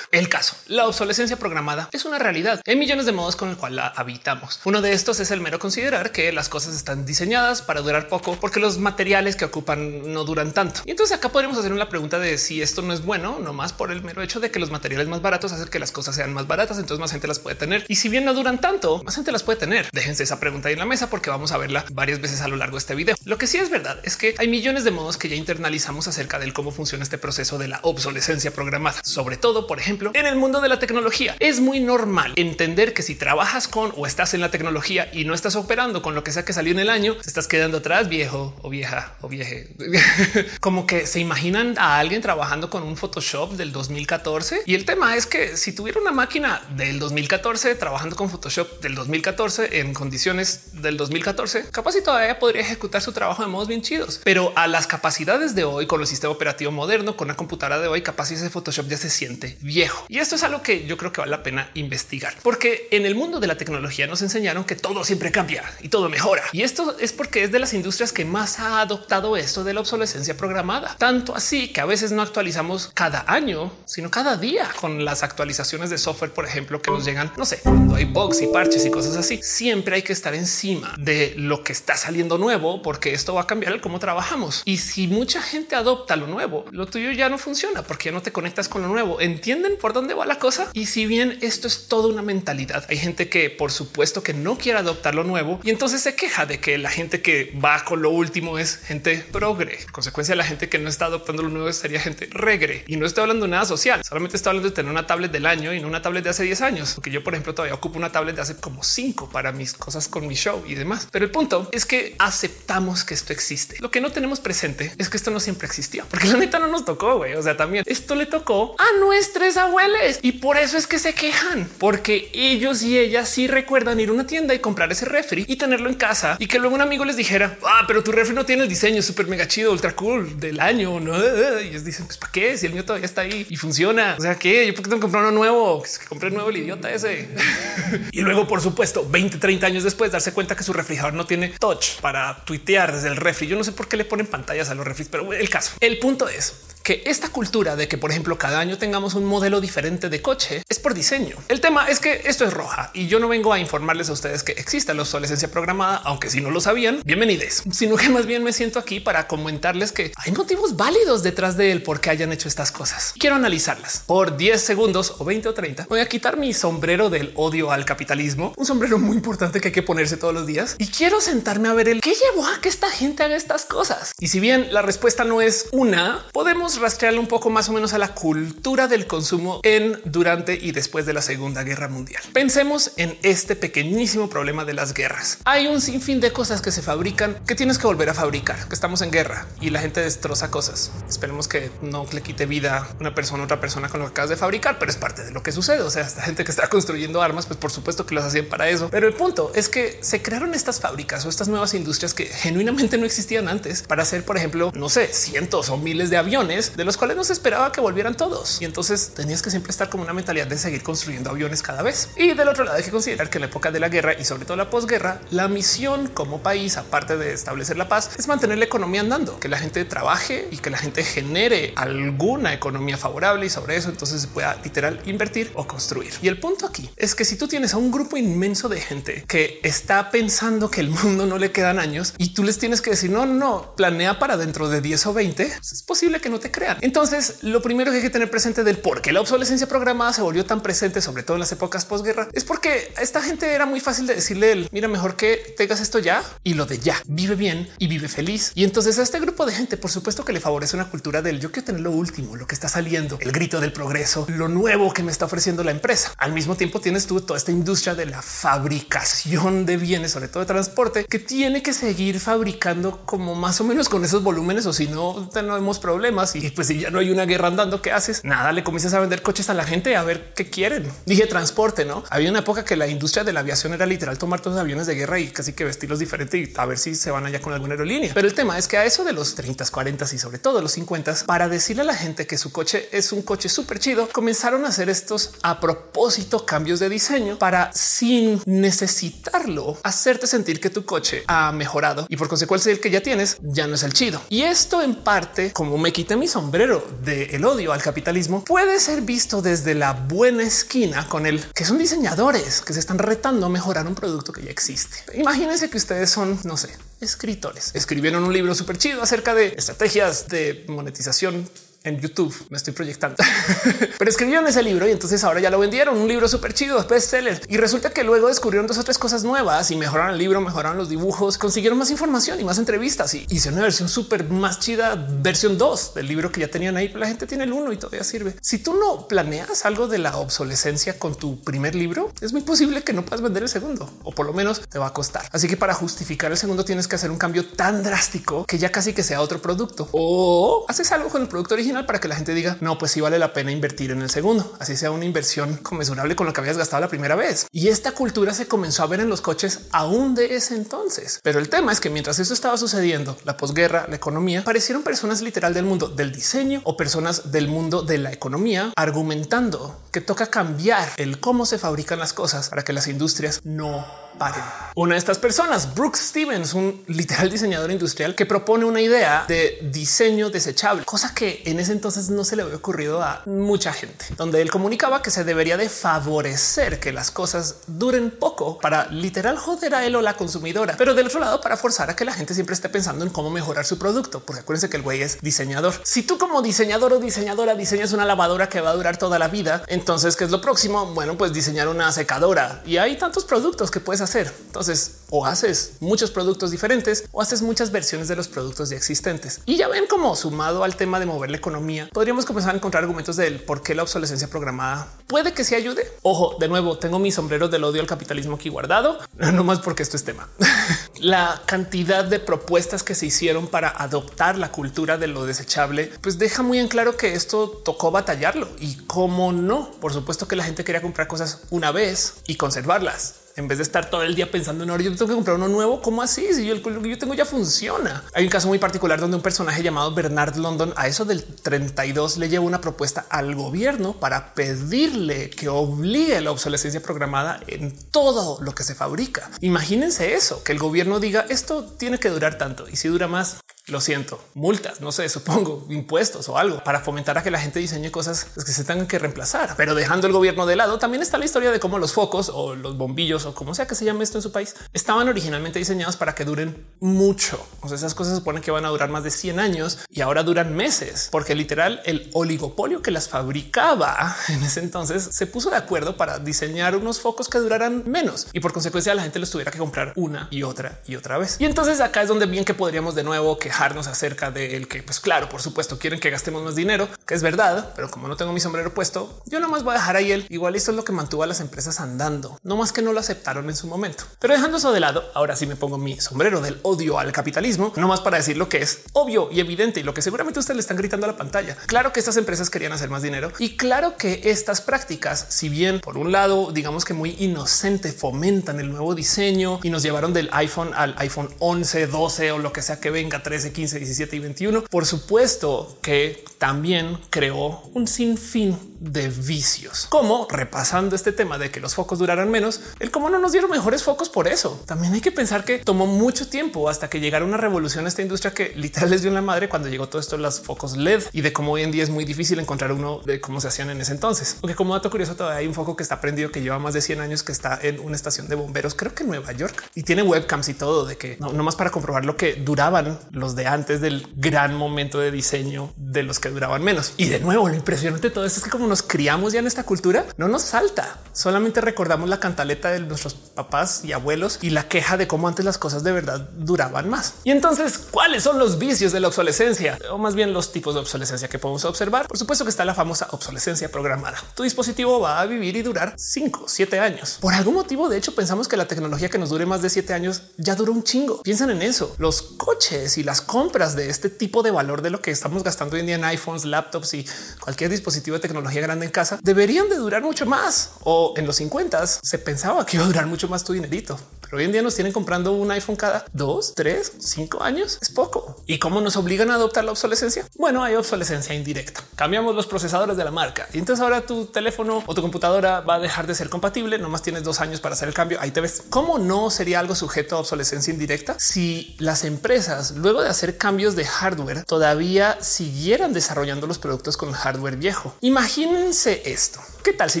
el 0.12 0.28
caso, 0.28 0.56
la 0.66 0.86
obsolescencia 0.86 1.36
programada 1.36 1.88
es 1.92 2.04
una 2.04 2.18
realidad 2.18 2.60
en 2.64 2.78
millones 2.78 3.06
de 3.06 3.12
modos 3.12 3.36
con 3.36 3.48
el 3.48 3.56
cual 3.56 3.76
la 3.76 3.86
habitamos. 3.86 4.60
Uno 4.64 4.82
de 4.82 4.92
estos 4.92 5.20
es 5.20 5.30
el 5.30 5.40
mero 5.40 5.58
considerar 5.58 6.10
que 6.10 6.32
las 6.32 6.48
cosas 6.48 6.74
están 6.74 7.06
diseñadas 7.06 7.62
para 7.62 7.80
durar 7.80 8.08
poco 8.08 8.36
porque 8.40 8.58
los 8.58 8.78
materiales 8.78 9.36
que 9.36 9.44
ocupan 9.44 10.12
no 10.12 10.24
duran 10.24 10.52
tanto. 10.52 10.82
Y 10.84 10.90
entonces 10.90 11.16
acá 11.16 11.28
podríamos 11.28 11.58
hacer 11.58 11.72
una 11.72 11.88
pregunta 11.88 12.18
de 12.18 12.38
si 12.38 12.60
esto 12.60 12.82
no 12.82 12.92
es 12.92 13.04
bueno, 13.04 13.38
no 13.38 13.52
más 13.52 13.72
por 13.72 13.92
el 13.92 14.02
mero 14.02 14.22
hecho 14.22 14.40
de 14.40 14.50
que 14.50 14.58
los 14.58 14.70
materiales 14.70 15.06
más 15.06 15.22
baratos 15.22 15.52
hacen 15.52 15.68
que 15.68 15.78
las 15.78 15.92
cosas 15.92 16.16
sean 16.16 16.32
más 16.32 16.46
baratas, 16.48 16.78
entonces 16.78 16.98
más 16.98 17.12
gente 17.12 17.28
las 17.28 17.38
puede 17.38 17.56
tener. 17.56 17.84
Y 17.86 17.96
si 17.96 18.08
bien 18.08 18.24
no 18.24 18.34
duran 18.34 18.60
tanto, 18.60 19.02
más 19.04 19.14
gente 19.14 19.30
las 19.30 19.44
puede 19.44 19.60
tener. 19.60 19.88
Déjense 19.92 20.24
esa 20.24 20.40
pregunta 20.40 20.68
ahí 20.68 20.72
en 20.72 20.80
la 20.80 20.86
mesa 20.86 21.08
porque 21.08 21.30
vamos 21.30 21.52
a 21.52 21.58
verla 21.58 21.84
varias 21.92 22.20
veces 22.20 22.40
a 22.40 22.48
lo 22.48 22.56
largo 22.56 22.76
de 22.76 22.80
este 22.80 22.94
video. 22.96 23.14
Lo 23.24 23.38
que 23.38 23.46
sí 23.46 23.58
es 23.58 23.70
verdad 23.70 24.00
es 24.02 24.16
que 24.16 24.34
hay 24.38 24.48
millones 24.48 24.82
de 24.82 24.90
modos 24.90 25.16
que 25.18 25.28
ya 25.28 25.36
internalizamos 25.36 26.08
acerca 26.08 26.38
del 26.38 26.52
cómo 26.52 26.72
funciona 26.72 27.04
este 27.04 27.18
proceso 27.18 27.58
de 27.58 27.68
la 27.68 27.78
obsolescencia 27.82 28.39
programada, 28.48 29.00
sobre 29.04 29.36
todo, 29.36 29.66
por 29.66 29.78
ejemplo, 29.78 30.10
en 30.14 30.26
el 30.26 30.36
mundo 30.36 30.60
de 30.60 30.68
la 30.68 30.78
tecnología. 30.78 31.36
Es 31.38 31.60
muy 31.60 31.80
normal 31.80 32.32
entender 32.36 32.94
que 32.94 33.02
si 33.02 33.14
trabajas 33.14 33.68
con 33.68 33.92
o 33.96 34.06
estás 34.06 34.32
en 34.34 34.40
la 34.40 34.50
tecnología 34.50 35.10
y 35.12 35.24
no 35.24 35.34
estás 35.34 35.56
operando 35.56 36.00
con 36.00 36.14
lo 36.14 36.24
que 36.24 36.32
sea 36.32 36.44
que 36.44 36.52
salió 36.52 36.72
en 36.72 36.78
el 36.78 36.88
año, 36.88 37.16
te 37.16 37.28
estás 37.28 37.46
quedando 37.46 37.78
atrás, 37.78 38.08
viejo 38.08 38.56
o 38.62 38.70
vieja 38.70 39.16
o 39.20 39.28
vieje. 39.28 39.74
Como 40.60 40.86
que 40.86 41.06
se 41.06 41.20
imaginan 41.20 41.74
a 41.78 41.98
alguien 41.98 42.22
trabajando 42.22 42.70
con 42.70 42.82
un 42.82 42.96
Photoshop 42.96 43.52
del 43.52 43.72
2014 43.72 44.62
y 44.66 44.74
el 44.74 44.84
tema 44.84 45.16
es 45.16 45.26
que 45.26 45.56
si 45.56 45.72
tuviera 45.72 46.00
una 46.00 46.12
máquina 46.12 46.62
del 46.76 46.98
2014 46.98 47.74
trabajando 47.74 48.16
con 48.16 48.30
Photoshop 48.30 48.80
del 48.80 48.94
2014 48.94 49.80
en 49.80 49.94
condiciones 49.94 50.82
del 50.82 50.96
2014, 50.96 51.70
capaz 51.70 51.96
y 51.96 52.02
todavía 52.02 52.38
podría 52.38 52.62
ejecutar 52.62 53.02
su 53.02 53.12
trabajo 53.12 53.42
de 53.42 53.48
modos 53.48 53.68
bien 53.68 53.82
chidos, 53.82 54.20
pero 54.24 54.52
a 54.56 54.66
las 54.66 54.86
capacidades 54.86 55.54
de 55.54 55.64
hoy 55.64 55.86
con 55.86 56.00
el 56.00 56.06
sistema 56.06 56.32
operativo 56.32 56.70
moderno, 56.70 57.16
con 57.16 57.28
la 57.28 57.36
computadora 57.36 57.80
de 57.80 57.88
hoy, 57.88 58.02
capaz 58.02 58.19
ese 58.28 58.50
Photoshop 58.50 58.88
ya 58.88 58.96
se 58.96 59.10
siente 59.10 59.56
viejo. 59.60 60.04
Y 60.08 60.18
esto 60.18 60.36
es 60.36 60.42
algo 60.42 60.62
que 60.62 60.86
yo 60.86 60.96
creo 60.96 61.12
que 61.12 61.20
vale 61.20 61.30
la 61.30 61.42
pena 61.42 61.70
investigar, 61.74 62.34
porque 62.42 62.88
en 62.90 63.06
el 63.06 63.14
mundo 63.14 63.40
de 63.40 63.46
la 63.46 63.56
tecnología 63.56 64.06
nos 64.06 64.22
enseñaron 64.22 64.64
que 64.64 64.76
todo 64.76 65.04
siempre 65.04 65.30
cambia 65.30 65.64
y 65.80 65.88
todo 65.88 66.08
mejora. 66.08 66.42
Y 66.52 66.62
esto 66.62 66.96
es 66.98 67.12
porque 67.12 67.44
es 67.44 67.52
de 67.52 67.58
las 67.58 67.72
industrias 67.72 68.12
que 68.12 68.24
más 68.24 68.58
ha 68.58 68.80
adoptado 68.80 69.36
esto 69.36 69.64
de 69.64 69.74
la 69.74 69.80
obsolescencia 69.80 70.36
programada. 70.36 70.96
Tanto 70.98 71.34
así 71.34 71.68
que 71.68 71.80
a 71.80 71.86
veces 71.86 72.12
no 72.12 72.22
actualizamos 72.22 72.90
cada 72.94 73.24
año, 73.26 73.72
sino 73.86 74.10
cada 74.10 74.36
día 74.36 74.70
con 74.80 75.04
las 75.04 75.22
actualizaciones 75.22 75.90
de 75.90 75.98
software, 75.98 76.32
por 76.32 76.46
ejemplo, 76.46 76.82
que 76.82 76.90
nos 76.90 77.04
llegan, 77.04 77.32
no 77.36 77.44
sé, 77.44 77.60
cuando 77.62 77.94
hay 77.94 78.04
bugs 78.04 78.42
y 78.42 78.46
parches 78.46 78.84
y 78.84 78.90
cosas 78.90 79.16
así. 79.16 79.40
Siempre 79.42 79.96
hay 79.96 80.02
que 80.02 80.12
estar 80.12 80.34
encima 80.34 80.94
de 80.98 81.34
lo 81.36 81.62
que 81.62 81.72
está 81.72 81.96
saliendo 81.96 82.38
nuevo, 82.38 82.82
porque 82.82 83.12
esto 83.12 83.34
va 83.34 83.42
a 83.42 83.46
cambiar 83.46 83.72
el 83.72 83.80
cómo 83.80 83.98
trabajamos. 83.98 84.62
Y 84.64 84.78
si 84.78 85.06
mucha 85.06 85.42
gente 85.42 85.76
adopta 85.76 86.16
lo 86.16 86.26
nuevo, 86.26 86.64
lo 86.70 86.86
tuyo 86.86 87.10
ya 87.12 87.28
no 87.28 87.38
funciona 87.38 87.82
porque 87.82 88.09
no 88.12 88.22
te 88.22 88.32
conectas 88.32 88.68
con 88.68 88.82
lo 88.82 88.88
nuevo. 88.88 89.20
¿Entienden 89.20 89.76
por 89.80 89.92
dónde 89.92 90.14
va 90.14 90.26
la 90.26 90.38
cosa? 90.38 90.70
Y 90.72 90.86
si 90.86 91.06
bien 91.06 91.38
esto 91.40 91.68
es 91.68 91.86
toda 91.88 92.08
una 92.08 92.22
mentalidad, 92.22 92.84
hay 92.88 92.96
gente 92.96 93.28
que 93.28 93.50
por 93.50 93.72
supuesto 93.72 94.22
que 94.22 94.34
no 94.34 94.58
quiere 94.58 94.78
adoptar 94.78 95.14
lo 95.14 95.24
nuevo 95.24 95.60
y 95.62 95.70
entonces 95.70 96.00
se 96.02 96.14
queja 96.14 96.46
de 96.46 96.60
que 96.60 96.78
la 96.78 96.90
gente 96.90 97.22
que 97.22 97.56
va 97.62 97.84
con 97.84 98.02
lo 98.02 98.10
último 98.10 98.58
es 98.58 98.76
gente 98.76 99.24
progre. 99.32 99.78
consecuencia, 99.92 100.34
la 100.34 100.44
gente 100.44 100.68
que 100.68 100.78
no 100.78 100.88
está 100.88 101.06
adoptando 101.06 101.42
lo 101.42 101.48
nuevo 101.48 101.72
sería 101.72 102.00
gente 102.00 102.28
regre. 102.30 102.84
Y 102.86 102.96
no 102.96 103.06
estoy 103.06 103.22
hablando 103.22 103.46
de 103.46 103.52
nada 103.52 103.64
social, 103.64 104.02
solamente 104.04 104.36
estoy 104.36 104.50
hablando 104.50 104.68
de 104.68 104.74
tener 104.74 104.90
una 104.90 105.06
tablet 105.06 105.32
del 105.32 105.46
año 105.46 105.72
y 105.72 105.80
no 105.80 105.88
una 105.88 106.02
tablet 106.02 106.24
de 106.24 106.30
hace 106.30 106.44
10 106.44 106.60
años. 106.62 106.94
Porque 106.94 107.10
yo, 107.10 107.22
por 107.22 107.34
ejemplo, 107.34 107.54
todavía 107.54 107.74
ocupo 107.74 107.98
una 107.98 108.12
tablet 108.12 108.36
de 108.36 108.42
hace 108.42 108.56
como 108.56 108.82
cinco 108.82 109.28
para 109.30 109.52
mis 109.52 109.72
cosas 109.72 110.08
con 110.08 110.26
mi 110.26 110.34
show 110.34 110.62
y 110.66 110.74
demás. 110.74 111.08
Pero 111.10 111.24
el 111.24 111.30
punto 111.30 111.68
es 111.72 111.86
que 111.86 112.14
aceptamos 112.18 113.04
que 113.04 113.14
esto 113.14 113.32
existe. 113.32 113.76
Lo 113.80 113.90
que 113.90 114.00
no 114.00 114.10
tenemos 114.10 114.40
presente 114.40 114.92
es 114.98 115.08
que 115.08 115.16
esto 115.16 115.30
no 115.30 115.40
siempre 115.40 115.66
existió, 115.66 116.04
porque 116.10 116.28
la 116.28 116.36
neta 116.36 116.58
no 116.58 116.66
nos 116.66 116.84
tocó. 116.84 117.18
güey. 117.18 117.34
O 117.34 117.42
sea, 117.42 117.56
también 117.56 117.84
esto 118.00 118.14
le 118.14 118.24
tocó 118.24 118.74
a 118.78 118.98
nuestros 118.98 119.58
abuelos 119.58 120.18
y 120.22 120.32
por 120.32 120.56
eso 120.56 120.78
es 120.78 120.86
que 120.86 120.98
se 120.98 121.12
quejan, 121.12 121.68
porque 121.78 122.30
ellos 122.32 122.82
y 122.82 122.98
ellas 122.98 123.28
sí 123.28 123.46
recuerdan 123.46 124.00
ir 124.00 124.08
a 124.08 124.12
una 124.12 124.26
tienda 124.26 124.54
y 124.54 124.58
comprar 124.58 124.90
ese 124.90 125.04
refri 125.04 125.44
y 125.46 125.56
tenerlo 125.56 125.90
en 125.90 125.96
casa 125.96 126.36
y 126.38 126.46
que 126.46 126.58
luego 126.58 126.74
un 126.74 126.80
amigo 126.80 127.04
les 127.04 127.16
dijera, 127.16 127.58
ah, 127.62 127.84
pero 127.86 128.02
tu 128.02 128.10
refri 128.10 128.34
no 128.34 128.46
tiene 128.46 128.62
el 128.62 128.70
diseño 128.70 129.02
súper 129.02 129.26
mega 129.26 129.46
chido, 129.46 129.70
ultra 129.70 129.92
cool 129.92 130.40
del 130.40 130.60
año. 130.60 130.98
No, 130.98 131.14
y 131.60 131.68
ellos 131.68 131.84
dicen, 131.84 132.06
pues 132.06 132.16
para 132.16 132.32
qué 132.32 132.56
si 132.56 132.66
el 132.66 132.72
mío 132.72 132.84
todavía 132.84 133.04
está 133.04 133.20
ahí 133.20 133.46
y 133.50 133.56
funciona. 133.56 134.16
O 134.18 134.22
sea 134.22 134.36
que 134.36 134.66
yo 134.66 134.74
porque 134.74 134.88
tengo 134.88 135.00
que 135.00 135.02
comprar 135.02 135.24
uno 135.24 135.32
nuevo, 135.32 135.82
que 135.82 136.06
compré 136.06 136.30
nuevo 136.30 136.48
el 136.48 136.56
idiota 136.56 136.90
ese. 136.90 137.28
y 138.12 138.22
luego, 138.22 138.48
por 138.48 138.62
supuesto, 138.62 139.06
20, 139.06 139.36
30 139.36 139.66
años 139.66 139.84
después, 139.84 140.10
darse 140.10 140.32
cuenta 140.32 140.56
que 140.56 140.64
su 140.64 140.72
refrigerador 140.72 141.12
no 141.12 141.26
tiene 141.26 141.50
touch 141.50 142.00
para 142.00 142.42
tuitear 142.46 142.92
desde 142.92 143.08
el 143.08 143.16
refri. 143.16 143.46
Yo 143.46 143.56
no 143.56 143.64
sé 143.64 143.72
por 143.72 143.88
qué 143.88 143.98
le 143.98 144.06
ponen 144.06 144.26
pantallas 144.26 144.70
a 144.70 144.74
los 144.74 144.86
refris, 144.86 145.08
pero 145.08 145.32
el 145.34 145.50
caso, 145.50 145.72
el 145.80 145.98
punto 145.98 146.28
es 146.28 146.54
que 146.82 147.02
esta 147.06 147.28
cultura 147.28 147.76
de 147.76 147.88
que, 147.88 147.98
por 147.98 148.10
ejemplo, 148.10 148.38
cada 148.38 148.58
año 148.58 148.78
tengamos 148.78 149.14
un 149.14 149.24
modelo 149.24 149.60
diferente 149.60 150.08
de 150.08 150.22
coche 150.22 150.62
es 150.68 150.78
por 150.78 150.94
diseño. 150.94 151.36
El 151.48 151.60
tema 151.60 151.86
es 151.88 152.00
que 152.00 152.22
esto 152.24 152.44
es 152.44 152.52
roja 152.52 152.90
y 152.94 153.06
yo 153.06 153.20
no 153.20 153.28
vengo 153.28 153.52
a 153.52 153.58
informarles 153.58 154.08
a 154.08 154.12
ustedes 154.12 154.42
que 154.42 154.52
exista 154.52 154.94
la 154.94 155.02
obsolescencia 155.02 155.50
programada, 155.50 155.96
aunque 156.04 156.30
si 156.30 156.40
no 156.40 156.50
lo 156.50 156.60
sabían, 156.60 157.00
bienvenidos, 157.04 157.62
sino 157.70 157.96
que 157.96 158.08
más 158.08 158.26
bien 158.26 158.42
me 158.42 158.52
siento 158.52 158.78
aquí 158.78 159.00
para 159.00 159.26
comentarles 159.26 159.92
que 159.92 160.12
hay 160.16 160.32
motivos 160.32 160.76
válidos 160.76 161.22
detrás 161.22 161.56
de 161.56 161.72
él 161.72 161.82
por 161.82 162.00
qué 162.00 162.10
hayan 162.10 162.32
hecho 162.32 162.48
estas 162.48 162.72
cosas. 162.72 163.14
Quiero 163.18 163.36
analizarlas 163.36 164.02
por 164.06 164.36
10 164.36 164.60
segundos 164.60 165.14
o 165.18 165.24
20 165.24 165.48
o 165.48 165.54
30. 165.54 165.86
Voy 165.88 166.00
a 166.00 166.06
quitar 166.06 166.36
mi 166.36 166.52
sombrero 166.54 167.10
del 167.10 167.32
odio 167.34 167.70
al 167.70 167.84
capitalismo, 167.84 168.54
un 168.56 168.66
sombrero 168.66 168.98
muy 168.98 169.16
importante 169.16 169.60
que 169.60 169.68
hay 169.68 169.74
que 169.74 169.82
ponerse 169.82 170.16
todos 170.16 170.34
los 170.34 170.46
días 170.46 170.76
y 170.78 170.88
quiero 170.88 171.20
sentarme 171.20 171.68
a 171.68 171.74
ver 171.74 171.88
el 171.88 172.00
qué 172.00 172.14
llevó 172.14 172.46
a 172.46 172.60
que 172.60 172.68
esta 172.68 172.90
gente 172.90 173.22
haga 173.22 173.36
estas 173.36 173.64
cosas. 173.64 174.12
Y 174.18 174.28
si 174.28 174.40
bien 174.40 174.72
la 174.72 174.82
respuesta 174.82 175.24
no 175.24 175.40
es 175.40 175.68
una, 175.72 176.26
podemos 176.32 176.69
rastrearle 176.78 177.18
un 177.18 177.26
poco 177.26 177.50
más 177.50 177.68
o 177.68 177.72
menos 177.72 177.92
a 177.92 177.98
la 177.98 178.14
cultura 178.14 178.88
del 178.88 179.06
consumo 179.06 179.60
en, 179.62 180.00
durante 180.04 180.54
y 180.54 180.72
después 180.72 181.06
de 181.06 181.12
la 181.12 181.22
Segunda 181.22 181.62
Guerra 181.62 181.88
Mundial. 181.88 182.22
Pensemos 182.32 182.92
en 182.96 183.18
este 183.22 183.56
pequeñísimo 183.56 184.28
problema 184.28 184.64
de 184.64 184.74
las 184.74 184.94
guerras. 184.94 185.38
Hay 185.44 185.66
un 185.66 185.80
sinfín 185.80 186.20
de 186.20 186.32
cosas 186.32 186.60
que 186.60 186.72
se 186.72 186.82
fabrican 186.82 187.40
que 187.46 187.54
tienes 187.54 187.78
que 187.78 187.86
volver 187.86 188.10
a 188.10 188.14
fabricar, 188.14 188.68
que 188.68 188.74
estamos 188.74 189.02
en 189.02 189.10
guerra 189.10 189.46
y 189.60 189.70
la 189.70 189.80
gente 189.80 190.00
destroza 190.00 190.50
cosas. 190.50 190.90
Esperemos 191.08 191.48
que 191.48 191.70
no 191.82 192.06
le 192.12 192.22
quite 192.22 192.46
vida 192.46 192.88
una 193.00 193.14
persona 193.14 193.42
a 193.42 193.44
otra 193.44 193.60
persona 193.60 193.88
con 193.88 194.00
lo 194.00 194.06
que 194.06 194.12
acabas 194.12 194.30
de 194.30 194.36
fabricar, 194.36 194.78
pero 194.78 194.90
es 194.90 194.96
parte 194.96 195.24
de 195.24 195.32
lo 195.32 195.42
que 195.42 195.52
sucede. 195.52 195.82
O 195.82 195.90
sea, 195.90 196.02
esta 196.02 196.22
gente 196.22 196.44
que 196.44 196.50
está 196.50 196.68
construyendo 196.68 197.22
armas, 197.22 197.46
pues 197.46 197.58
por 197.58 197.70
supuesto 197.70 198.06
que 198.06 198.14
los 198.14 198.24
hacían 198.24 198.46
para 198.46 198.68
eso. 198.68 198.88
Pero 198.90 199.06
el 199.06 199.14
punto 199.14 199.52
es 199.54 199.68
que 199.68 199.98
se 200.02 200.22
crearon 200.22 200.54
estas 200.54 200.80
fábricas 200.80 201.24
o 201.24 201.28
estas 201.28 201.48
nuevas 201.48 201.74
industrias 201.74 202.14
que 202.14 202.26
genuinamente 202.26 202.98
no 202.98 203.06
existían 203.06 203.48
antes 203.48 203.82
para 203.82 204.02
hacer, 204.02 204.24
por 204.24 204.36
ejemplo, 204.36 204.72
no 204.74 204.88
sé, 204.88 205.08
cientos 205.08 205.70
o 205.70 205.76
miles 205.76 206.10
de 206.10 206.16
aviones 206.16 206.59
de 206.68 206.84
los 206.84 206.96
cuales 206.96 207.16
no 207.16 207.24
se 207.24 207.32
esperaba 207.32 207.72
que 207.72 207.80
volvieran 207.80 208.16
todos. 208.16 208.60
Y 208.60 208.64
entonces 208.64 209.12
tenías 209.14 209.42
que 209.42 209.50
siempre 209.50 209.70
estar 209.70 209.88
como 209.88 210.02
una 210.02 210.12
mentalidad 210.12 210.46
de 210.46 210.58
seguir 210.58 210.82
construyendo 210.82 211.30
aviones 211.30 211.62
cada 211.62 211.82
vez. 211.82 212.10
Y 212.16 212.34
del 212.34 212.48
otro 212.48 212.64
lado 212.64 212.76
hay 212.76 212.84
que 212.84 212.90
considerar 212.90 213.30
que 213.30 213.38
en 213.38 213.42
la 213.42 213.46
época 213.46 213.70
de 213.70 213.80
la 213.80 213.88
guerra 213.88 214.14
y 214.18 214.24
sobre 214.24 214.44
todo 214.44 214.56
la 214.56 214.70
posguerra, 214.70 215.20
la 215.30 215.48
misión 215.48 216.08
como 216.08 216.42
país, 216.42 216.76
aparte 216.76 217.16
de 217.16 217.32
establecer 217.32 217.76
la 217.76 217.88
paz, 217.88 218.10
es 218.18 218.28
mantener 218.28 218.58
la 218.58 218.64
economía 218.64 219.00
andando, 219.00 219.38
que 219.40 219.48
la 219.48 219.58
gente 219.58 219.84
trabaje 219.84 220.48
y 220.50 220.58
que 220.58 220.70
la 220.70 220.78
gente 220.78 221.02
genere 221.02 221.72
alguna 221.76 222.52
economía 222.52 222.96
favorable 222.96 223.46
y 223.46 223.50
sobre 223.50 223.76
eso 223.76 223.88
entonces 223.88 224.22
se 224.22 224.28
pueda 224.28 224.56
literal 224.62 225.00
invertir 225.06 225.50
o 225.54 225.66
construir. 225.66 226.12
Y 226.22 226.28
el 226.28 226.38
punto 226.38 226.66
aquí 226.66 226.90
es 226.96 227.14
que 227.14 227.24
si 227.24 227.36
tú 227.36 227.48
tienes 227.48 227.74
a 227.74 227.78
un 227.78 227.90
grupo 227.90 228.16
inmenso 228.16 228.68
de 228.68 228.80
gente 228.80 229.24
que 229.26 229.60
está 229.62 230.10
pensando 230.10 230.70
que 230.70 230.80
el 230.80 230.90
mundo 230.90 231.26
no 231.26 231.38
le 231.38 231.52
quedan 231.52 231.78
años 231.78 232.14
y 232.18 232.34
tú 232.34 232.42
les 232.42 232.58
tienes 232.58 232.80
que 232.80 232.90
decir 232.90 233.10
no, 233.10 233.26
no, 233.26 233.74
planea 233.76 234.18
para 234.18 234.36
dentro 234.36 234.68
de 234.68 234.80
10 234.80 235.06
o 235.06 235.14
20, 235.14 235.46
pues 235.46 235.72
es 235.72 235.82
posible 235.82 236.20
que 236.20 236.28
no 236.28 236.40
te 236.40 236.49
crean. 236.50 236.78
Entonces, 236.80 237.42
lo 237.42 237.62
primero 237.62 237.90
que 237.90 237.98
hay 237.98 238.02
que 238.02 238.10
tener 238.10 238.30
presente 238.30 238.64
del 238.64 238.78
por 238.78 239.02
qué 239.02 239.12
la 239.12 239.20
obsolescencia 239.20 239.66
programada 239.66 240.12
se 240.12 240.22
volvió 240.22 240.44
tan 240.44 240.62
presente, 240.62 241.00
sobre 241.00 241.22
todo 241.22 241.36
en 241.36 241.40
las 241.40 241.52
épocas 241.52 241.84
posguerra, 241.84 242.28
es 242.32 242.44
porque 242.44 242.92
a 242.96 243.02
esta 243.02 243.22
gente 243.22 243.52
era 243.52 243.66
muy 243.66 243.80
fácil 243.80 244.06
de 244.06 244.14
decirle 244.14 244.52
el 244.52 244.68
mira, 244.72 244.88
mejor 244.88 245.16
que 245.16 245.54
tengas 245.56 245.80
esto 245.80 245.98
ya 245.98 246.22
y 246.42 246.54
lo 246.54 246.66
de 246.66 246.78
ya 246.78 247.00
vive 247.06 247.34
bien 247.34 247.68
y 247.78 247.86
vive 247.88 248.08
feliz. 248.08 248.52
Y 248.54 248.64
entonces 248.64 248.98
a 248.98 249.02
este 249.02 249.20
grupo 249.20 249.46
de 249.46 249.52
gente, 249.52 249.76
por 249.76 249.90
supuesto 249.90 250.24
que 250.24 250.32
le 250.32 250.40
favorece 250.40 250.76
una 250.76 250.88
cultura 250.88 251.22
del 251.22 251.40
yo 251.40 251.52
quiero 251.52 251.66
tener 251.66 251.80
lo 251.80 251.90
último, 251.90 252.36
lo 252.36 252.46
que 252.46 252.54
está 252.54 252.68
saliendo, 252.68 253.18
el 253.20 253.32
grito 253.32 253.60
del 253.60 253.72
progreso, 253.72 254.26
lo 254.28 254.48
nuevo 254.48 254.92
que 254.92 255.02
me 255.02 255.12
está 255.12 255.24
ofreciendo 255.26 255.64
la 255.64 255.70
empresa. 255.70 256.12
Al 256.18 256.32
mismo 256.32 256.56
tiempo 256.56 256.80
tienes 256.80 257.06
tú 257.06 257.20
toda 257.20 257.38
esta 257.38 257.50
industria 257.50 257.94
de 257.94 258.06
la 258.06 258.22
fabricación 258.22 259.66
de 259.66 259.76
bienes, 259.76 260.12
sobre 260.12 260.28
todo 260.28 260.40
de 260.40 260.46
transporte, 260.46 261.04
que 261.04 261.18
tiene 261.18 261.62
que 261.62 261.72
seguir 261.72 262.20
fabricando 262.20 263.04
como 263.04 263.34
más 263.34 263.60
o 263.60 263.64
menos 263.64 263.88
con 263.88 264.04
esos 264.04 264.22
volúmenes 264.22 264.66
o 264.66 264.72
si 264.72 264.86
no 264.86 265.28
tenemos 265.32 265.78
problemas 265.78 266.34
pues 266.54 266.68
si 266.68 266.80
ya 266.80 266.90
no 266.90 266.98
hay 266.98 267.10
una 267.10 267.26
guerra 267.26 267.48
andando, 267.48 267.82
¿qué 267.82 267.92
haces? 267.92 268.24
Nada, 268.24 268.52
le 268.52 268.64
comienzas 268.64 268.94
a 268.94 269.00
vender 269.00 269.22
coches 269.22 269.50
a 269.50 269.54
la 269.54 269.64
gente 269.64 269.96
a 269.96 270.02
ver 270.02 270.32
qué 270.34 270.48
quieren. 270.48 270.90
Dije 271.06 271.26
transporte, 271.26 271.84
¿no? 271.84 272.04
Había 272.10 272.30
una 272.30 272.40
época 272.40 272.64
que 272.64 272.76
la 272.76 272.86
industria 272.86 273.24
de 273.24 273.32
la 273.32 273.40
aviación 273.40 273.74
era 273.74 273.86
literal 273.86 274.18
tomar 274.18 274.40
todos 274.40 274.56
los 274.56 274.62
aviones 274.62 274.86
de 274.86 274.94
guerra 274.94 275.18
y 275.18 275.28
casi 275.28 275.52
que 275.52 275.64
vestirlos 275.64 275.98
diferente 275.98 276.38
y 276.38 276.52
a 276.56 276.66
ver 276.66 276.78
si 276.78 276.94
se 276.94 277.10
van 277.10 277.26
allá 277.26 277.40
con 277.40 277.52
alguna 277.52 277.74
aerolínea. 277.74 278.12
Pero 278.14 278.26
el 278.26 278.34
tema 278.34 278.58
es 278.58 278.68
que 278.68 278.76
a 278.76 278.84
eso 278.84 279.04
de 279.04 279.12
los 279.12 279.34
30, 279.34 279.64
40 279.70 280.06
y 280.12 280.18
sobre 280.18 280.38
todo 280.38 280.60
los 280.62 280.72
50, 280.72 281.26
para 281.26 281.48
decirle 281.48 281.82
a 281.82 281.86
la 281.86 281.94
gente 281.94 282.26
que 282.26 282.38
su 282.38 282.52
coche 282.52 282.88
es 282.92 283.12
un 283.12 283.22
coche 283.22 283.48
súper 283.48 283.78
chido, 283.78 284.08
comenzaron 284.08 284.64
a 284.64 284.68
hacer 284.68 284.88
estos 284.88 285.32
a 285.42 285.60
propósito 285.60 286.46
cambios 286.46 286.80
de 286.80 286.88
diseño 286.88 287.38
para 287.38 287.72
sin 287.72 288.40
necesitarlo 288.46 289.78
hacerte 289.82 290.26
sentir 290.26 290.60
que 290.60 290.70
tu 290.70 290.84
coche 290.84 291.24
ha 291.26 291.52
mejorado 291.52 292.06
y 292.08 292.16
por 292.16 292.28
consecuencia 292.28 292.72
el 292.72 292.80
que 292.80 292.90
ya 292.90 293.00
tienes 293.00 293.38
ya 293.42 293.66
no 293.66 293.74
es 293.74 293.82
el 293.82 293.92
chido. 293.92 294.20
Y 294.28 294.42
esto 294.42 294.82
en 294.82 294.94
parte, 294.94 295.52
como 295.52 295.78
me 295.78 295.92
quité 295.92 296.16
mi 296.16 296.28
sombrero 296.30 296.86
del 297.04 297.34
el 297.34 297.44
odio 297.44 297.72
al 297.72 297.82
capitalismo, 297.82 298.44
puede 298.44 298.80
ser 298.80 299.02
visto 299.02 299.42
desde 299.42 299.74
la 299.74 299.92
buena 299.92 300.42
esquina 300.42 301.08
con 301.08 301.26
el 301.26 301.44
que 301.52 301.64
son 301.64 301.78
diseñadores 301.78 302.60
que 302.60 302.72
se 302.72 302.80
están 302.80 302.98
retando 302.98 303.46
a 303.46 303.48
mejorar 303.48 303.86
un 303.86 303.94
producto 303.94 304.32
que 304.32 304.42
ya 304.42 304.50
existe. 304.50 305.18
Imagínense 305.18 305.68
que 305.68 305.76
ustedes 305.76 306.10
son, 306.10 306.38
no 306.44 306.56
sé, 306.56 306.70
escritores. 307.00 307.72
Escribieron 307.74 308.24
un 308.24 308.32
libro 308.32 308.54
súper 308.54 308.78
chido 308.78 309.02
acerca 309.02 309.34
de 309.34 309.54
estrategias 309.56 310.28
de 310.28 310.64
monetización 310.68 311.48
en 311.82 312.00
YouTube. 312.00 312.34
Me 312.50 312.56
estoy 312.56 312.72
proyectando, 312.72 313.16
pero 313.98 314.10
escribieron 314.10 314.46
ese 314.46 314.62
libro 314.62 314.86
y 314.86 314.90
entonces 314.90 315.24
ahora 315.24 315.40
ya 315.40 315.50
lo 315.50 315.58
vendieron. 315.58 315.96
Un 315.96 316.08
libro 316.08 316.28
súper 316.28 316.52
chido, 316.52 316.84
bestseller. 316.86 317.40
Y 317.48 317.56
resulta 317.56 317.90
que 317.90 318.04
luego 318.04 318.28
descubrieron 318.28 318.66
dos 318.66 318.78
o 318.78 318.84
tres 318.84 318.98
cosas 318.98 319.24
nuevas 319.24 319.70
y 319.70 319.76
mejoraron 319.76 320.12
el 320.12 320.18
libro, 320.18 320.40
mejoraron 320.40 320.76
los 320.76 320.88
dibujos, 320.88 321.38
consiguieron 321.38 321.78
más 321.78 321.90
información 321.90 322.40
y 322.40 322.44
más 322.44 322.58
entrevistas 322.58 323.14
y 323.14 323.26
hice 323.30 323.50
una 323.50 323.62
versión 323.62 323.88
súper 323.88 324.28
más 324.28 324.60
chida, 324.60 324.94
versión 324.94 325.56
2 325.56 325.94
del 325.94 326.06
libro 326.06 326.30
que 326.30 326.40
ya 326.40 326.48
tenían 326.48 326.76
ahí. 326.76 326.88
La 326.88 327.06
gente 327.06 327.26
tiene 327.26 327.44
el 327.44 327.52
uno 327.52 327.72
y 327.72 327.76
todavía 327.76 328.04
sirve. 328.04 328.34
Si 328.40 328.58
tú 328.58 328.74
no 328.74 329.08
planeas 329.08 329.64
algo 329.64 329.88
de 329.88 329.98
la 329.98 330.16
obsolescencia 330.16 330.98
con 330.98 331.14
tu 331.14 331.40
primer 331.42 331.74
libro, 331.74 332.12
es 332.20 332.32
muy 332.32 332.42
posible 332.42 332.82
que 332.82 332.92
no 332.92 333.04
puedas 333.04 333.22
vender 333.22 333.42
el 333.42 333.48
segundo 333.48 333.90
o 334.02 334.12
por 334.12 334.26
lo 334.26 334.32
menos 334.32 334.60
te 334.68 334.78
va 334.78 334.88
a 334.88 334.92
costar. 334.92 335.28
Así 335.32 335.48
que 335.48 335.56
para 335.56 335.74
justificar 335.74 336.30
el 336.30 336.36
segundo 336.36 336.64
tienes 336.64 336.88
que 336.88 336.96
hacer 336.96 337.10
un 337.10 337.18
cambio 337.18 337.46
tan 337.46 337.82
drástico 337.82 338.44
que 338.44 338.58
ya 338.58 338.70
casi 338.70 338.92
que 338.92 339.02
sea 339.02 339.20
otro 339.20 339.40
producto 339.40 339.88
o 339.92 340.66
haces 340.68 340.92
algo 340.92 341.08
con 341.08 341.22
el 341.22 341.28
producto 341.28 341.54
original 341.54 341.69
para 341.86 342.00
que 342.00 342.08
la 342.08 342.16
gente 342.16 342.34
diga 342.34 342.56
no, 342.60 342.78
pues 342.78 342.92
sí 342.92 343.00
vale 343.00 343.18
la 343.18 343.32
pena 343.32 343.52
invertir 343.52 343.90
en 343.90 344.02
el 344.02 344.10
segundo, 344.10 344.56
así 344.58 344.76
sea 344.76 344.90
una 344.90 345.04
inversión 345.04 345.56
conmensurable 345.56 346.16
con 346.16 346.26
lo 346.26 346.32
que 346.32 346.40
habías 346.40 346.58
gastado 346.58 346.80
la 346.80 346.88
primera 346.88 347.14
vez. 347.14 347.46
Y 347.52 347.68
esta 347.68 347.92
cultura 347.92 348.34
se 348.34 348.46
comenzó 348.46 348.82
a 348.82 348.86
ver 348.86 349.00
en 349.00 349.08
los 349.08 349.20
coches 349.20 349.68
aún 349.72 350.14
de 350.14 350.34
ese 350.34 350.54
entonces. 350.54 351.20
Pero 351.22 351.38
el 351.38 351.48
tema 351.48 351.72
es 351.72 351.80
que 351.80 351.90
mientras 351.90 352.18
eso 352.18 352.34
estaba 352.34 352.56
sucediendo, 352.56 353.16
la 353.24 353.36
posguerra, 353.36 353.86
la 353.88 353.96
economía, 353.96 354.44
parecieron 354.44 354.82
personas 354.82 355.22
literal 355.22 355.54
del 355.54 355.64
mundo 355.64 355.88
del 355.88 356.12
diseño 356.12 356.60
o 356.64 356.76
personas 356.76 357.32
del 357.32 357.48
mundo 357.48 357.82
de 357.82 357.98
la 357.98 358.12
economía 358.12 358.72
argumentando 358.76 359.80
que 359.92 360.00
toca 360.00 360.26
cambiar 360.26 360.88
el 360.96 361.20
cómo 361.20 361.46
se 361.46 361.58
fabrican 361.58 361.98
las 361.98 362.12
cosas 362.12 362.48
para 362.48 362.62
que 362.62 362.72
las 362.72 362.88
industrias 362.88 363.40
no 363.44 363.84
paren. 364.20 364.44
Una 364.74 364.94
de 364.94 364.98
estas 364.98 365.18
personas, 365.18 365.74
Brooks 365.74 365.98
Stevens, 366.10 366.52
un 366.52 366.84
literal 366.88 367.30
diseñador 367.30 367.70
industrial 367.70 368.14
que 368.14 368.26
propone 368.26 368.66
una 368.66 368.82
idea 368.82 369.24
de 369.26 369.58
diseño 369.62 370.28
desechable, 370.28 370.84
cosa 370.84 371.14
que 371.14 371.42
en 371.46 371.58
ese 371.58 371.72
entonces 371.72 372.10
no 372.10 372.22
se 372.22 372.36
le 372.36 372.42
había 372.42 372.56
ocurrido 372.56 373.02
a 373.02 373.22
mucha 373.24 373.72
gente, 373.72 374.04
donde 374.18 374.42
él 374.42 374.50
comunicaba 374.50 375.00
que 375.00 375.10
se 375.10 375.24
debería 375.24 375.56
de 375.56 375.70
favorecer 375.70 376.80
que 376.80 376.92
las 376.92 377.10
cosas 377.10 377.62
duren 377.66 378.10
poco 378.10 378.58
para 378.58 378.88
literal 378.88 379.38
joder 379.38 379.74
a 379.74 379.86
él 379.86 379.96
o 379.96 380.02
la 380.02 380.14
consumidora, 380.18 380.74
pero 380.76 380.94
del 380.94 381.06
otro 381.06 381.18
lado 381.18 381.40
para 381.40 381.56
forzar 381.56 381.88
a 381.88 381.96
que 381.96 382.04
la 382.04 382.12
gente 382.12 382.34
siempre 382.34 382.54
esté 382.54 382.68
pensando 382.68 383.06
en 383.06 383.10
cómo 383.10 383.30
mejorar 383.30 383.64
su 383.64 383.78
producto, 383.78 384.20
porque 384.20 384.42
acuérdense 384.42 384.68
que 384.68 384.76
el 384.76 384.82
güey 384.82 385.00
es 385.00 385.18
diseñador. 385.22 385.74
Si 385.82 386.02
tú 386.02 386.18
como 386.18 386.42
diseñador 386.42 386.92
o 386.92 386.98
diseñadora 386.98 387.54
diseñas 387.54 387.94
una 387.94 388.04
lavadora 388.04 388.50
que 388.50 388.60
va 388.60 388.68
a 388.70 388.74
durar 388.74 388.98
toda 388.98 389.18
la 389.18 389.28
vida, 389.28 389.62
entonces 389.66 390.14
¿qué 390.14 390.24
es 390.24 390.30
lo 390.30 390.42
próximo? 390.42 390.84
Bueno, 390.92 391.16
pues 391.16 391.32
diseñar 391.32 391.68
una 391.68 391.90
secadora 391.90 392.62
y 392.66 392.76
hay 392.76 392.98
tantos 392.98 393.24
productos 393.24 393.70
que 393.70 393.80
puedes 393.80 394.02
hacer. 394.02 394.09
Entonces 394.16 395.00
o 395.10 395.26
haces 395.26 395.74
muchos 395.80 396.10
productos 396.10 396.50
diferentes 396.50 397.04
o 397.12 397.20
haces 397.20 397.42
muchas 397.42 397.72
versiones 397.72 398.08
de 398.08 398.16
los 398.16 398.28
productos 398.28 398.70
ya 398.70 398.76
existentes. 398.76 399.40
Y 399.44 399.56
ya 399.56 399.68
ven 399.68 399.86
cómo 399.88 400.16
sumado 400.16 400.64
al 400.64 400.76
tema 400.76 401.00
de 401.00 401.06
mover 401.06 401.30
la 401.30 401.36
economía, 401.36 401.88
podríamos 401.92 402.24
comenzar 402.24 402.54
a 402.54 402.56
encontrar 402.56 402.84
argumentos 402.84 403.16
del 403.16 403.40
por 403.40 403.62
qué 403.62 403.74
la 403.74 403.82
obsolescencia 403.82 404.28
programada 404.28 404.88
puede 405.06 405.32
que 405.32 405.44
se 405.44 405.56
ayude. 405.56 405.90
Ojo, 406.02 406.36
de 406.38 406.48
nuevo, 406.48 406.78
tengo 406.78 406.98
mi 406.98 407.10
sombrero 407.10 407.48
del 407.48 407.64
odio 407.64 407.80
al 407.80 407.86
capitalismo 407.86 408.36
aquí 408.36 408.48
guardado, 408.48 408.98
no 409.16 409.44
más 409.44 409.58
porque 409.60 409.82
esto 409.82 409.96
es 409.96 410.04
tema. 410.04 410.28
la 411.00 411.42
cantidad 411.46 412.04
de 412.04 412.20
propuestas 412.20 412.82
que 412.82 412.94
se 412.94 413.06
hicieron 413.06 413.46
para 413.48 413.68
adoptar 413.70 414.38
la 414.38 414.52
cultura 414.52 414.98
de 414.98 415.08
lo 415.08 415.26
desechable, 415.26 415.90
pues 416.00 416.18
deja 416.18 416.42
muy 416.42 416.58
en 416.58 416.68
claro 416.68 416.96
que 416.96 417.14
esto 417.14 417.48
tocó 417.64 417.90
batallarlo 417.90 418.48
y 418.60 418.76
cómo 418.86 419.32
no. 419.32 419.70
Por 419.80 419.92
supuesto 419.92 420.28
que 420.28 420.36
la 420.36 420.44
gente 420.44 420.64
quería 420.64 420.82
comprar 420.82 421.08
cosas 421.08 421.42
una 421.50 421.72
vez 421.72 422.14
y 422.26 422.36
conservarlas 422.36 423.29
en 423.40 423.48
vez 423.48 423.58
de 423.58 423.64
estar 423.64 423.90
todo 423.90 424.02
el 424.02 424.14
día 424.14 424.30
pensando 424.30 424.62
en 424.64 424.70
ahora 424.70 424.82
yo 424.82 424.92
tengo 424.92 425.08
que 425.08 425.14
comprar 425.14 425.36
uno 425.36 425.48
nuevo. 425.48 425.80
¿Cómo 425.82 426.02
así? 426.02 426.32
Si 426.32 426.46
yo 426.46 426.54
el 426.54 426.62
que 426.62 426.90
yo 426.90 426.98
tengo 426.98 427.14
ya 427.14 427.24
funciona. 427.24 428.04
Hay 428.14 428.24
un 428.24 428.30
caso 428.30 428.48
muy 428.48 428.58
particular 428.58 429.00
donde 429.00 429.16
un 429.16 429.22
personaje 429.22 429.62
llamado 429.62 429.92
Bernard 429.92 430.36
London 430.36 430.72
a 430.76 430.86
eso 430.86 431.04
del 431.04 431.24
32 431.24 432.18
le 432.18 432.28
lleva 432.28 432.44
una 432.44 432.60
propuesta 432.60 433.06
al 433.08 433.34
gobierno 433.34 433.94
para 433.94 434.34
pedirle 434.34 435.30
que 435.30 435.48
obligue 435.48 436.20
la 436.20 436.30
obsolescencia 436.30 436.82
programada 436.82 437.40
en 437.46 437.76
todo 437.90 438.40
lo 438.42 438.54
que 438.54 438.62
se 438.62 438.74
fabrica. 438.74 439.30
Imagínense 439.40 440.14
eso, 440.14 440.44
que 440.44 440.52
el 440.52 440.58
gobierno 440.58 441.00
diga 441.00 441.26
esto 441.28 441.64
tiene 441.64 441.98
que 441.98 442.10
durar 442.10 442.36
tanto 442.36 442.68
y 442.68 442.76
si 442.76 442.88
dura 442.88 443.08
más, 443.08 443.38
lo 443.70 443.80
siento, 443.80 444.22
multas, 444.34 444.80
no 444.80 444.92
sé, 444.92 445.08
supongo 445.08 445.66
impuestos 445.70 446.28
o 446.28 446.38
algo 446.38 446.62
para 446.64 446.80
fomentar 446.80 447.18
a 447.18 447.22
que 447.22 447.30
la 447.30 447.40
gente 447.40 447.58
diseñe 447.58 447.90
cosas 447.90 448.24
que 448.24 448.52
se 448.52 448.64
tengan 448.64 448.86
que 448.86 448.98
reemplazar. 448.98 449.54
Pero 449.56 449.74
dejando 449.74 450.06
el 450.06 450.12
gobierno 450.12 450.46
de 450.46 450.56
lado, 450.56 450.78
también 450.78 451.02
está 451.02 451.18
la 451.18 451.24
historia 451.24 451.50
de 451.50 451.60
cómo 451.60 451.78
los 451.78 451.92
focos 451.92 452.30
o 452.32 452.54
los 452.54 452.76
bombillos 452.76 453.26
o 453.26 453.34
como 453.34 453.54
sea 453.54 453.66
que 453.66 453.74
se 453.74 453.84
llame 453.84 454.04
esto 454.04 454.18
en 454.18 454.22
su 454.22 454.32
país 454.32 454.54
estaban 454.72 455.08
originalmente 455.08 455.58
diseñados 455.58 455.96
para 455.96 456.14
que 456.14 456.24
duren 456.24 456.66
mucho. 456.80 457.44
O 457.60 457.68
sea, 457.68 457.76
esas 457.76 457.94
cosas 457.94 458.14
se 458.14 458.18
suponen 458.18 458.42
que 458.42 458.50
van 458.50 458.64
a 458.64 458.68
durar 458.68 458.88
más 458.90 459.04
de 459.04 459.10
100 459.10 459.40
años 459.40 459.78
y 459.90 460.00
ahora 460.00 460.22
duran 460.22 460.54
meses, 460.54 461.08
porque 461.10 461.34
literal 461.34 461.80
el 461.84 462.10
oligopolio 462.12 462.82
que 462.82 462.90
las 462.90 463.08
fabricaba 463.08 464.16
en 464.28 464.42
ese 464.42 464.60
entonces 464.60 465.08
se 465.10 465.26
puso 465.26 465.50
de 465.50 465.56
acuerdo 465.56 465.96
para 465.96 466.18
diseñar 466.18 466.76
unos 466.76 467.00
focos 467.00 467.28
que 467.28 467.38
duraran 467.38 467.84
menos 467.86 468.28
y 468.32 468.40
por 468.40 468.52
consecuencia 468.52 468.94
la 468.94 469.02
gente 469.02 469.18
los 469.18 469.30
tuviera 469.30 469.50
que 469.50 469.58
comprar 469.58 469.92
una 469.96 470.28
y 470.30 470.42
otra 470.42 470.80
y 470.86 470.96
otra 470.96 471.18
vez. 471.18 471.36
Y 471.38 471.44
entonces 471.44 471.80
acá 471.80 472.02
es 472.02 472.08
donde 472.08 472.26
bien 472.26 472.44
que 472.44 472.54
podríamos 472.54 472.94
de 472.94 473.04
nuevo 473.04 473.38
quejarnos 473.60 473.88
acerca 473.88 474.30
de 474.30 474.56
el 474.56 474.68
que, 474.68 474.82
pues 474.82 475.00
claro, 475.00 475.28
por 475.28 475.42
supuesto, 475.42 475.78
quieren 475.78 476.00
que 476.00 476.08
gastemos 476.08 476.42
más 476.42 476.54
dinero, 476.54 476.88
que 477.06 477.12
es 477.12 477.22
verdad, 477.22 477.74
pero 477.76 477.90
como 477.90 478.08
no 478.08 478.16
tengo 478.16 478.32
mi 478.32 478.40
sombrero 478.40 478.72
puesto, 478.72 479.20
yo 479.26 479.38
nomás 479.38 479.64
voy 479.64 479.72
a 479.72 479.78
dejar 479.78 479.96
ahí 479.96 480.12
el 480.12 480.26
igual. 480.30 480.56
Esto 480.56 480.70
es 480.70 480.78
lo 480.78 480.82
que 480.82 480.92
mantuvo 480.92 481.24
a 481.24 481.26
las 481.26 481.40
empresas 481.40 481.78
andando, 481.78 482.38
no 482.42 482.56
más 482.56 482.72
que 482.72 482.80
no 482.80 482.94
lo 482.94 483.00
aceptaron 483.00 483.50
en 483.50 483.56
su 483.56 483.66
momento. 483.66 484.04
Pero 484.18 484.32
dejando 484.32 484.56
eso 484.56 484.72
de 484.72 484.80
lado, 484.80 485.04
ahora 485.12 485.36
sí 485.36 485.44
me 485.44 485.56
pongo 485.56 485.76
mi 485.76 486.00
sombrero 486.00 486.40
del 486.40 486.58
odio 486.62 486.98
al 486.98 487.12
capitalismo, 487.12 487.74
no 487.76 487.86
más 487.86 488.00
para 488.00 488.16
decir 488.16 488.38
lo 488.38 488.48
que 488.48 488.62
es 488.62 488.80
obvio 488.94 489.28
y 489.30 489.40
evidente 489.40 489.80
y 489.80 489.82
lo 489.82 489.92
que 489.92 490.00
seguramente 490.00 490.40
ustedes 490.40 490.56
le 490.56 490.62
están 490.62 490.78
gritando 490.78 491.04
a 491.04 491.10
la 491.10 491.18
pantalla. 491.18 491.54
Claro 491.66 491.92
que 491.92 492.00
estas 492.00 492.16
empresas 492.16 492.48
querían 492.48 492.72
hacer 492.72 492.88
más 492.88 493.02
dinero 493.02 493.30
y 493.38 493.58
claro 493.58 493.98
que 493.98 494.22
estas 494.24 494.62
prácticas, 494.62 495.26
si 495.28 495.50
bien 495.50 495.80
por 495.80 495.98
un 495.98 496.12
lado, 496.12 496.50
digamos 496.50 496.86
que 496.86 496.94
muy 496.94 497.14
inocente, 497.18 497.92
fomentan 497.92 498.58
el 498.58 498.72
nuevo 498.72 498.94
diseño 498.94 499.60
y 499.62 499.68
nos 499.68 499.82
llevaron 499.82 500.14
del 500.14 500.30
iPhone 500.32 500.72
al 500.74 500.94
iPhone 500.96 501.28
11, 501.40 501.88
12 501.88 502.32
o 502.32 502.38
lo 502.38 502.54
que 502.54 502.62
sea 502.62 502.80
que 502.80 502.88
venga 502.88 503.22
13, 503.22 503.49
15, 503.52 503.78
17 503.78 504.16
y 504.16 504.18
21. 504.18 504.64
Por 504.64 504.86
supuesto 504.86 505.78
que 505.82 506.24
también 506.38 506.98
creó 507.10 507.62
un 507.74 507.86
sinfín 507.86 508.69
de 508.80 509.08
vicios, 509.08 509.86
como 509.88 510.26
repasando 510.28 510.96
este 510.96 511.12
tema 511.12 511.38
de 511.38 511.50
que 511.50 511.60
los 511.60 511.74
focos 511.74 511.98
duraran 511.98 512.30
menos, 512.30 512.60
el 512.80 512.90
cómo 512.90 513.10
no 513.10 513.18
nos 513.18 513.32
dieron 513.32 513.50
mejores 513.50 513.82
focos 513.82 514.08
por 514.08 514.26
eso. 514.26 514.62
También 514.66 514.94
hay 514.94 515.00
que 515.00 515.12
pensar 515.12 515.44
que 515.44 515.58
tomó 515.58 515.86
mucho 515.86 516.28
tiempo 516.28 516.68
hasta 516.68 516.88
que 516.88 516.98
llegara 516.98 517.24
una 517.24 517.36
revolución 517.36 517.84
a 517.84 517.88
esta 517.88 518.02
industria 518.02 518.32
que 518.32 518.52
literal 518.56 518.90
les 518.90 519.02
dio 519.02 519.10
la 519.10 519.20
madre 519.20 519.48
cuando 519.48 519.68
llegó 519.68 519.88
todo 519.88 520.00
esto 520.00 520.16
los 520.16 520.40
focos 520.40 520.76
LED 520.76 521.02
y 521.12 521.20
de 521.20 521.32
cómo 521.32 521.52
hoy 521.52 521.62
en 521.62 521.70
día 521.70 521.82
es 521.82 521.90
muy 521.90 522.04
difícil 522.04 522.38
encontrar 522.38 522.72
uno 522.72 523.00
de 523.04 523.20
cómo 523.20 523.40
se 523.40 523.48
hacían 523.48 523.70
en 523.70 523.80
ese 523.80 523.92
entonces. 523.92 524.38
Porque 524.40 524.56
como 524.56 524.74
dato 524.74 524.90
curioso, 524.90 525.14
todavía 525.14 525.38
hay 525.38 525.46
un 525.46 525.54
foco 525.54 525.76
que 525.76 525.82
está 525.82 526.00
prendido 526.00 526.30
que 526.30 526.40
lleva 526.40 526.58
más 526.58 526.72
de 526.72 526.80
100 526.80 527.00
años 527.00 527.22
que 527.22 527.32
está 527.32 527.58
en 527.62 527.80
una 527.80 527.96
estación 527.96 528.28
de 528.28 528.34
bomberos, 528.34 528.74
creo 528.74 528.94
que 528.94 529.02
en 529.02 529.10
Nueva 529.10 529.32
York 529.32 529.70
y 529.74 529.82
tiene 529.82 530.02
webcams 530.02 530.48
y 530.48 530.54
todo 530.54 530.86
de 530.86 530.96
que 530.96 531.18
no, 531.20 531.32
más 531.32 531.56
para 531.56 531.70
comprobar 531.70 532.06
lo 532.06 532.16
que 532.16 532.34
duraban 532.34 532.98
los 533.10 533.36
de 533.36 533.46
antes 533.46 533.80
del 533.80 534.06
gran 534.16 534.54
momento 534.54 534.98
de 534.98 535.10
diseño 535.10 535.72
de 535.76 536.02
los 536.02 536.18
que 536.18 536.30
duraban 536.30 536.62
menos. 536.62 536.94
Y 536.96 537.08
de 537.08 537.20
nuevo, 537.20 537.48
lo 537.48 537.54
impresionante 537.54 538.08
de 538.08 538.14
todo 538.14 538.24
esto 538.24 538.38
es 538.38 538.44
que 538.44 538.50
como 538.50 538.69
nos 538.70 538.82
criamos 538.82 539.34
ya 539.34 539.40
en 539.40 539.46
esta 539.46 539.64
cultura, 539.64 540.06
no 540.16 540.28
nos 540.28 540.42
salta. 540.42 540.98
Solamente 541.12 541.60
recordamos 541.60 542.08
la 542.08 542.20
cantaleta 542.20 542.70
de 542.70 542.80
nuestros 542.80 543.14
papás 543.14 543.84
y 543.84 543.92
abuelos 543.92 544.38
y 544.40 544.50
la 544.50 544.68
queja 544.68 544.96
de 544.96 545.08
cómo 545.08 545.28
antes 545.28 545.44
las 545.44 545.58
cosas 545.58 545.82
de 545.82 545.92
verdad 545.92 546.30
duraban 546.38 546.88
más. 546.88 547.14
Y 547.24 547.32
entonces, 547.32 547.78
¿cuáles 547.90 548.22
son 548.22 548.38
los 548.38 548.58
vicios 548.58 548.92
de 548.92 549.00
la 549.00 549.08
obsolescencia? 549.08 549.76
O 549.90 549.98
más 549.98 550.14
bien 550.14 550.32
los 550.32 550.52
tipos 550.52 550.74
de 550.74 550.80
obsolescencia 550.80 551.28
que 551.28 551.38
podemos 551.38 551.64
observar. 551.64 552.06
Por 552.06 552.16
supuesto 552.16 552.44
que 552.44 552.50
está 552.50 552.64
la 552.64 552.74
famosa 552.74 553.08
obsolescencia 553.10 553.70
programada. 553.70 554.18
Tu 554.36 554.44
dispositivo 554.44 555.00
va 555.00 555.20
a 555.20 555.26
vivir 555.26 555.56
y 555.56 555.62
durar 555.62 555.94
5, 555.98 556.44
7 556.46 556.78
años. 556.78 557.18
Por 557.20 557.34
algún 557.34 557.54
motivo, 557.54 557.88
de 557.88 557.98
hecho, 557.98 558.14
pensamos 558.14 558.46
que 558.46 558.56
la 558.56 558.68
tecnología 558.68 559.08
que 559.08 559.18
nos 559.18 559.30
dure 559.30 559.46
más 559.46 559.62
de 559.62 559.70
7 559.70 559.92
años 559.92 560.22
ya 560.38 560.54
duró 560.54 560.72
un 560.72 560.84
chingo. 560.84 561.22
Piensan 561.22 561.50
en 561.50 561.62
eso. 561.62 561.96
Los 561.98 562.22
coches 562.22 562.98
y 562.98 563.02
las 563.02 563.20
compras 563.20 563.74
de 563.74 563.90
este 563.90 564.10
tipo 564.10 564.44
de 564.44 564.52
valor 564.52 564.80
de 564.80 564.90
lo 564.90 565.02
que 565.02 565.10
estamos 565.10 565.42
gastando 565.42 565.74
hoy 565.74 565.82
día 565.82 565.96
en 565.96 566.04
iPhones, 566.04 566.44
laptops 566.44 566.94
y 566.94 567.04
cualquier 567.40 567.70
dispositivo 567.70 568.14
de 568.14 568.20
tecnología 568.20 568.59
grande 568.60 568.86
en 568.86 568.92
casa 568.92 569.18
deberían 569.22 569.68
de 569.68 569.76
durar 569.76 570.02
mucho 570.02 570.26
más. 570.26 570.72
O 570.84 571.14
en 571.16 571.26
los 571.26 571.36
50 571.36 571.86
se 571.86 572.18
pensaba 572.18 572.64
que 572.66 572.76
iba 572.76 572.84
a 572.84 572.88
durar 572.88 573.06
mucho 573.06 573.28
más 573.28 573.44
tu 573.44 573.52
dinerito, 573.52 573.98
hoy 574.32 574.44
en 574.44 574.52
día 574.52 574.62
nos 574.62 574.74
tienen 574.74 574.92
comprando 574.92 575.32
un 575.32 575.50
iPhone 575.50 575.76
cada 575.76 576.04
dos, 576.12 576.54
tres, 576.54 576.92
cinco 576.98 577.42
años. 577.42 577.78
Es 577.80 577.90
poco. 577.90 578.36
¿Y 578.46 578.58
cómo 578.58 578.80
nos 578.80 578.96
obligan 578.96 579.30
a 579.30 579.34
adoptar 579.34 579.64
la 579.64 579.72
obsolescencia? 579.72 580.26
Bueno, 580.36 580.62
hay 580.62 580.74
obsolescencia 580.74 581.34
indirecta. 581.34 581.82
Cambiamos 581.96 582.34
los 582.34 582.46
procesadores 582.46 582.96
de 582.96 583.04
la 583.04 583.10
marca 583.10 583.48
y 583.52 583.58
entonces 583.58 583.82
ahora 583.82 584.02
tu 584.02 584.26
teléfono 584.26 584.82
o 584.86 584.94
tu 584.94 585.02
computadora 585.02 585.60
va 585.60 585.74
a 585.74 585.78
dejar 585.78 586.06
de 586.06 586.14
ser 586.14 586.28
compatible. 586.28 586.78
Nomás 586.78 587.02
tienes 587.02 587.22
dos 587.24 587.40
años 587.40 587.60
para 587.60 587.74
hacer 587.74 587.88
el 587.88 587.94
cambio. 587.94 588.18
Ahí 588.20 588.30
te 588.30 588.40
ves. 588.40 588.62
¿Cómo 588.70 588.98
no 588.98 589.30
sería 589.30 589.60
algo 589.60 589.74
sujeto 589.74 590.16
a 590.16 590.20
obsolescencia 590.20 590.72
indirecta 590.72 591.16
si 591.18 591.76
las 591.78 592.04
empresas, 592.04 592.72
luego 592.72 593.02
de 593.02 593.08
hacer 593.08 593.36
cambios 593.36 593.76
de 593.76 593.84
hardware, 593.84 594.44
todavía 594.44 595.18
siguieran 595.20 595.92
desarrollando 595.92 596.46
los 596.46 596.58
productos 596.58 596.96
con 596.96 597.12
hardware 597.12 597.56
viejo? 597.56 597.94
Imagínense 598.00 599.02
esto. 599.04 599.40
¿Qué 599.62 599.74
tal 599.74 599.90
si 599.90 600.00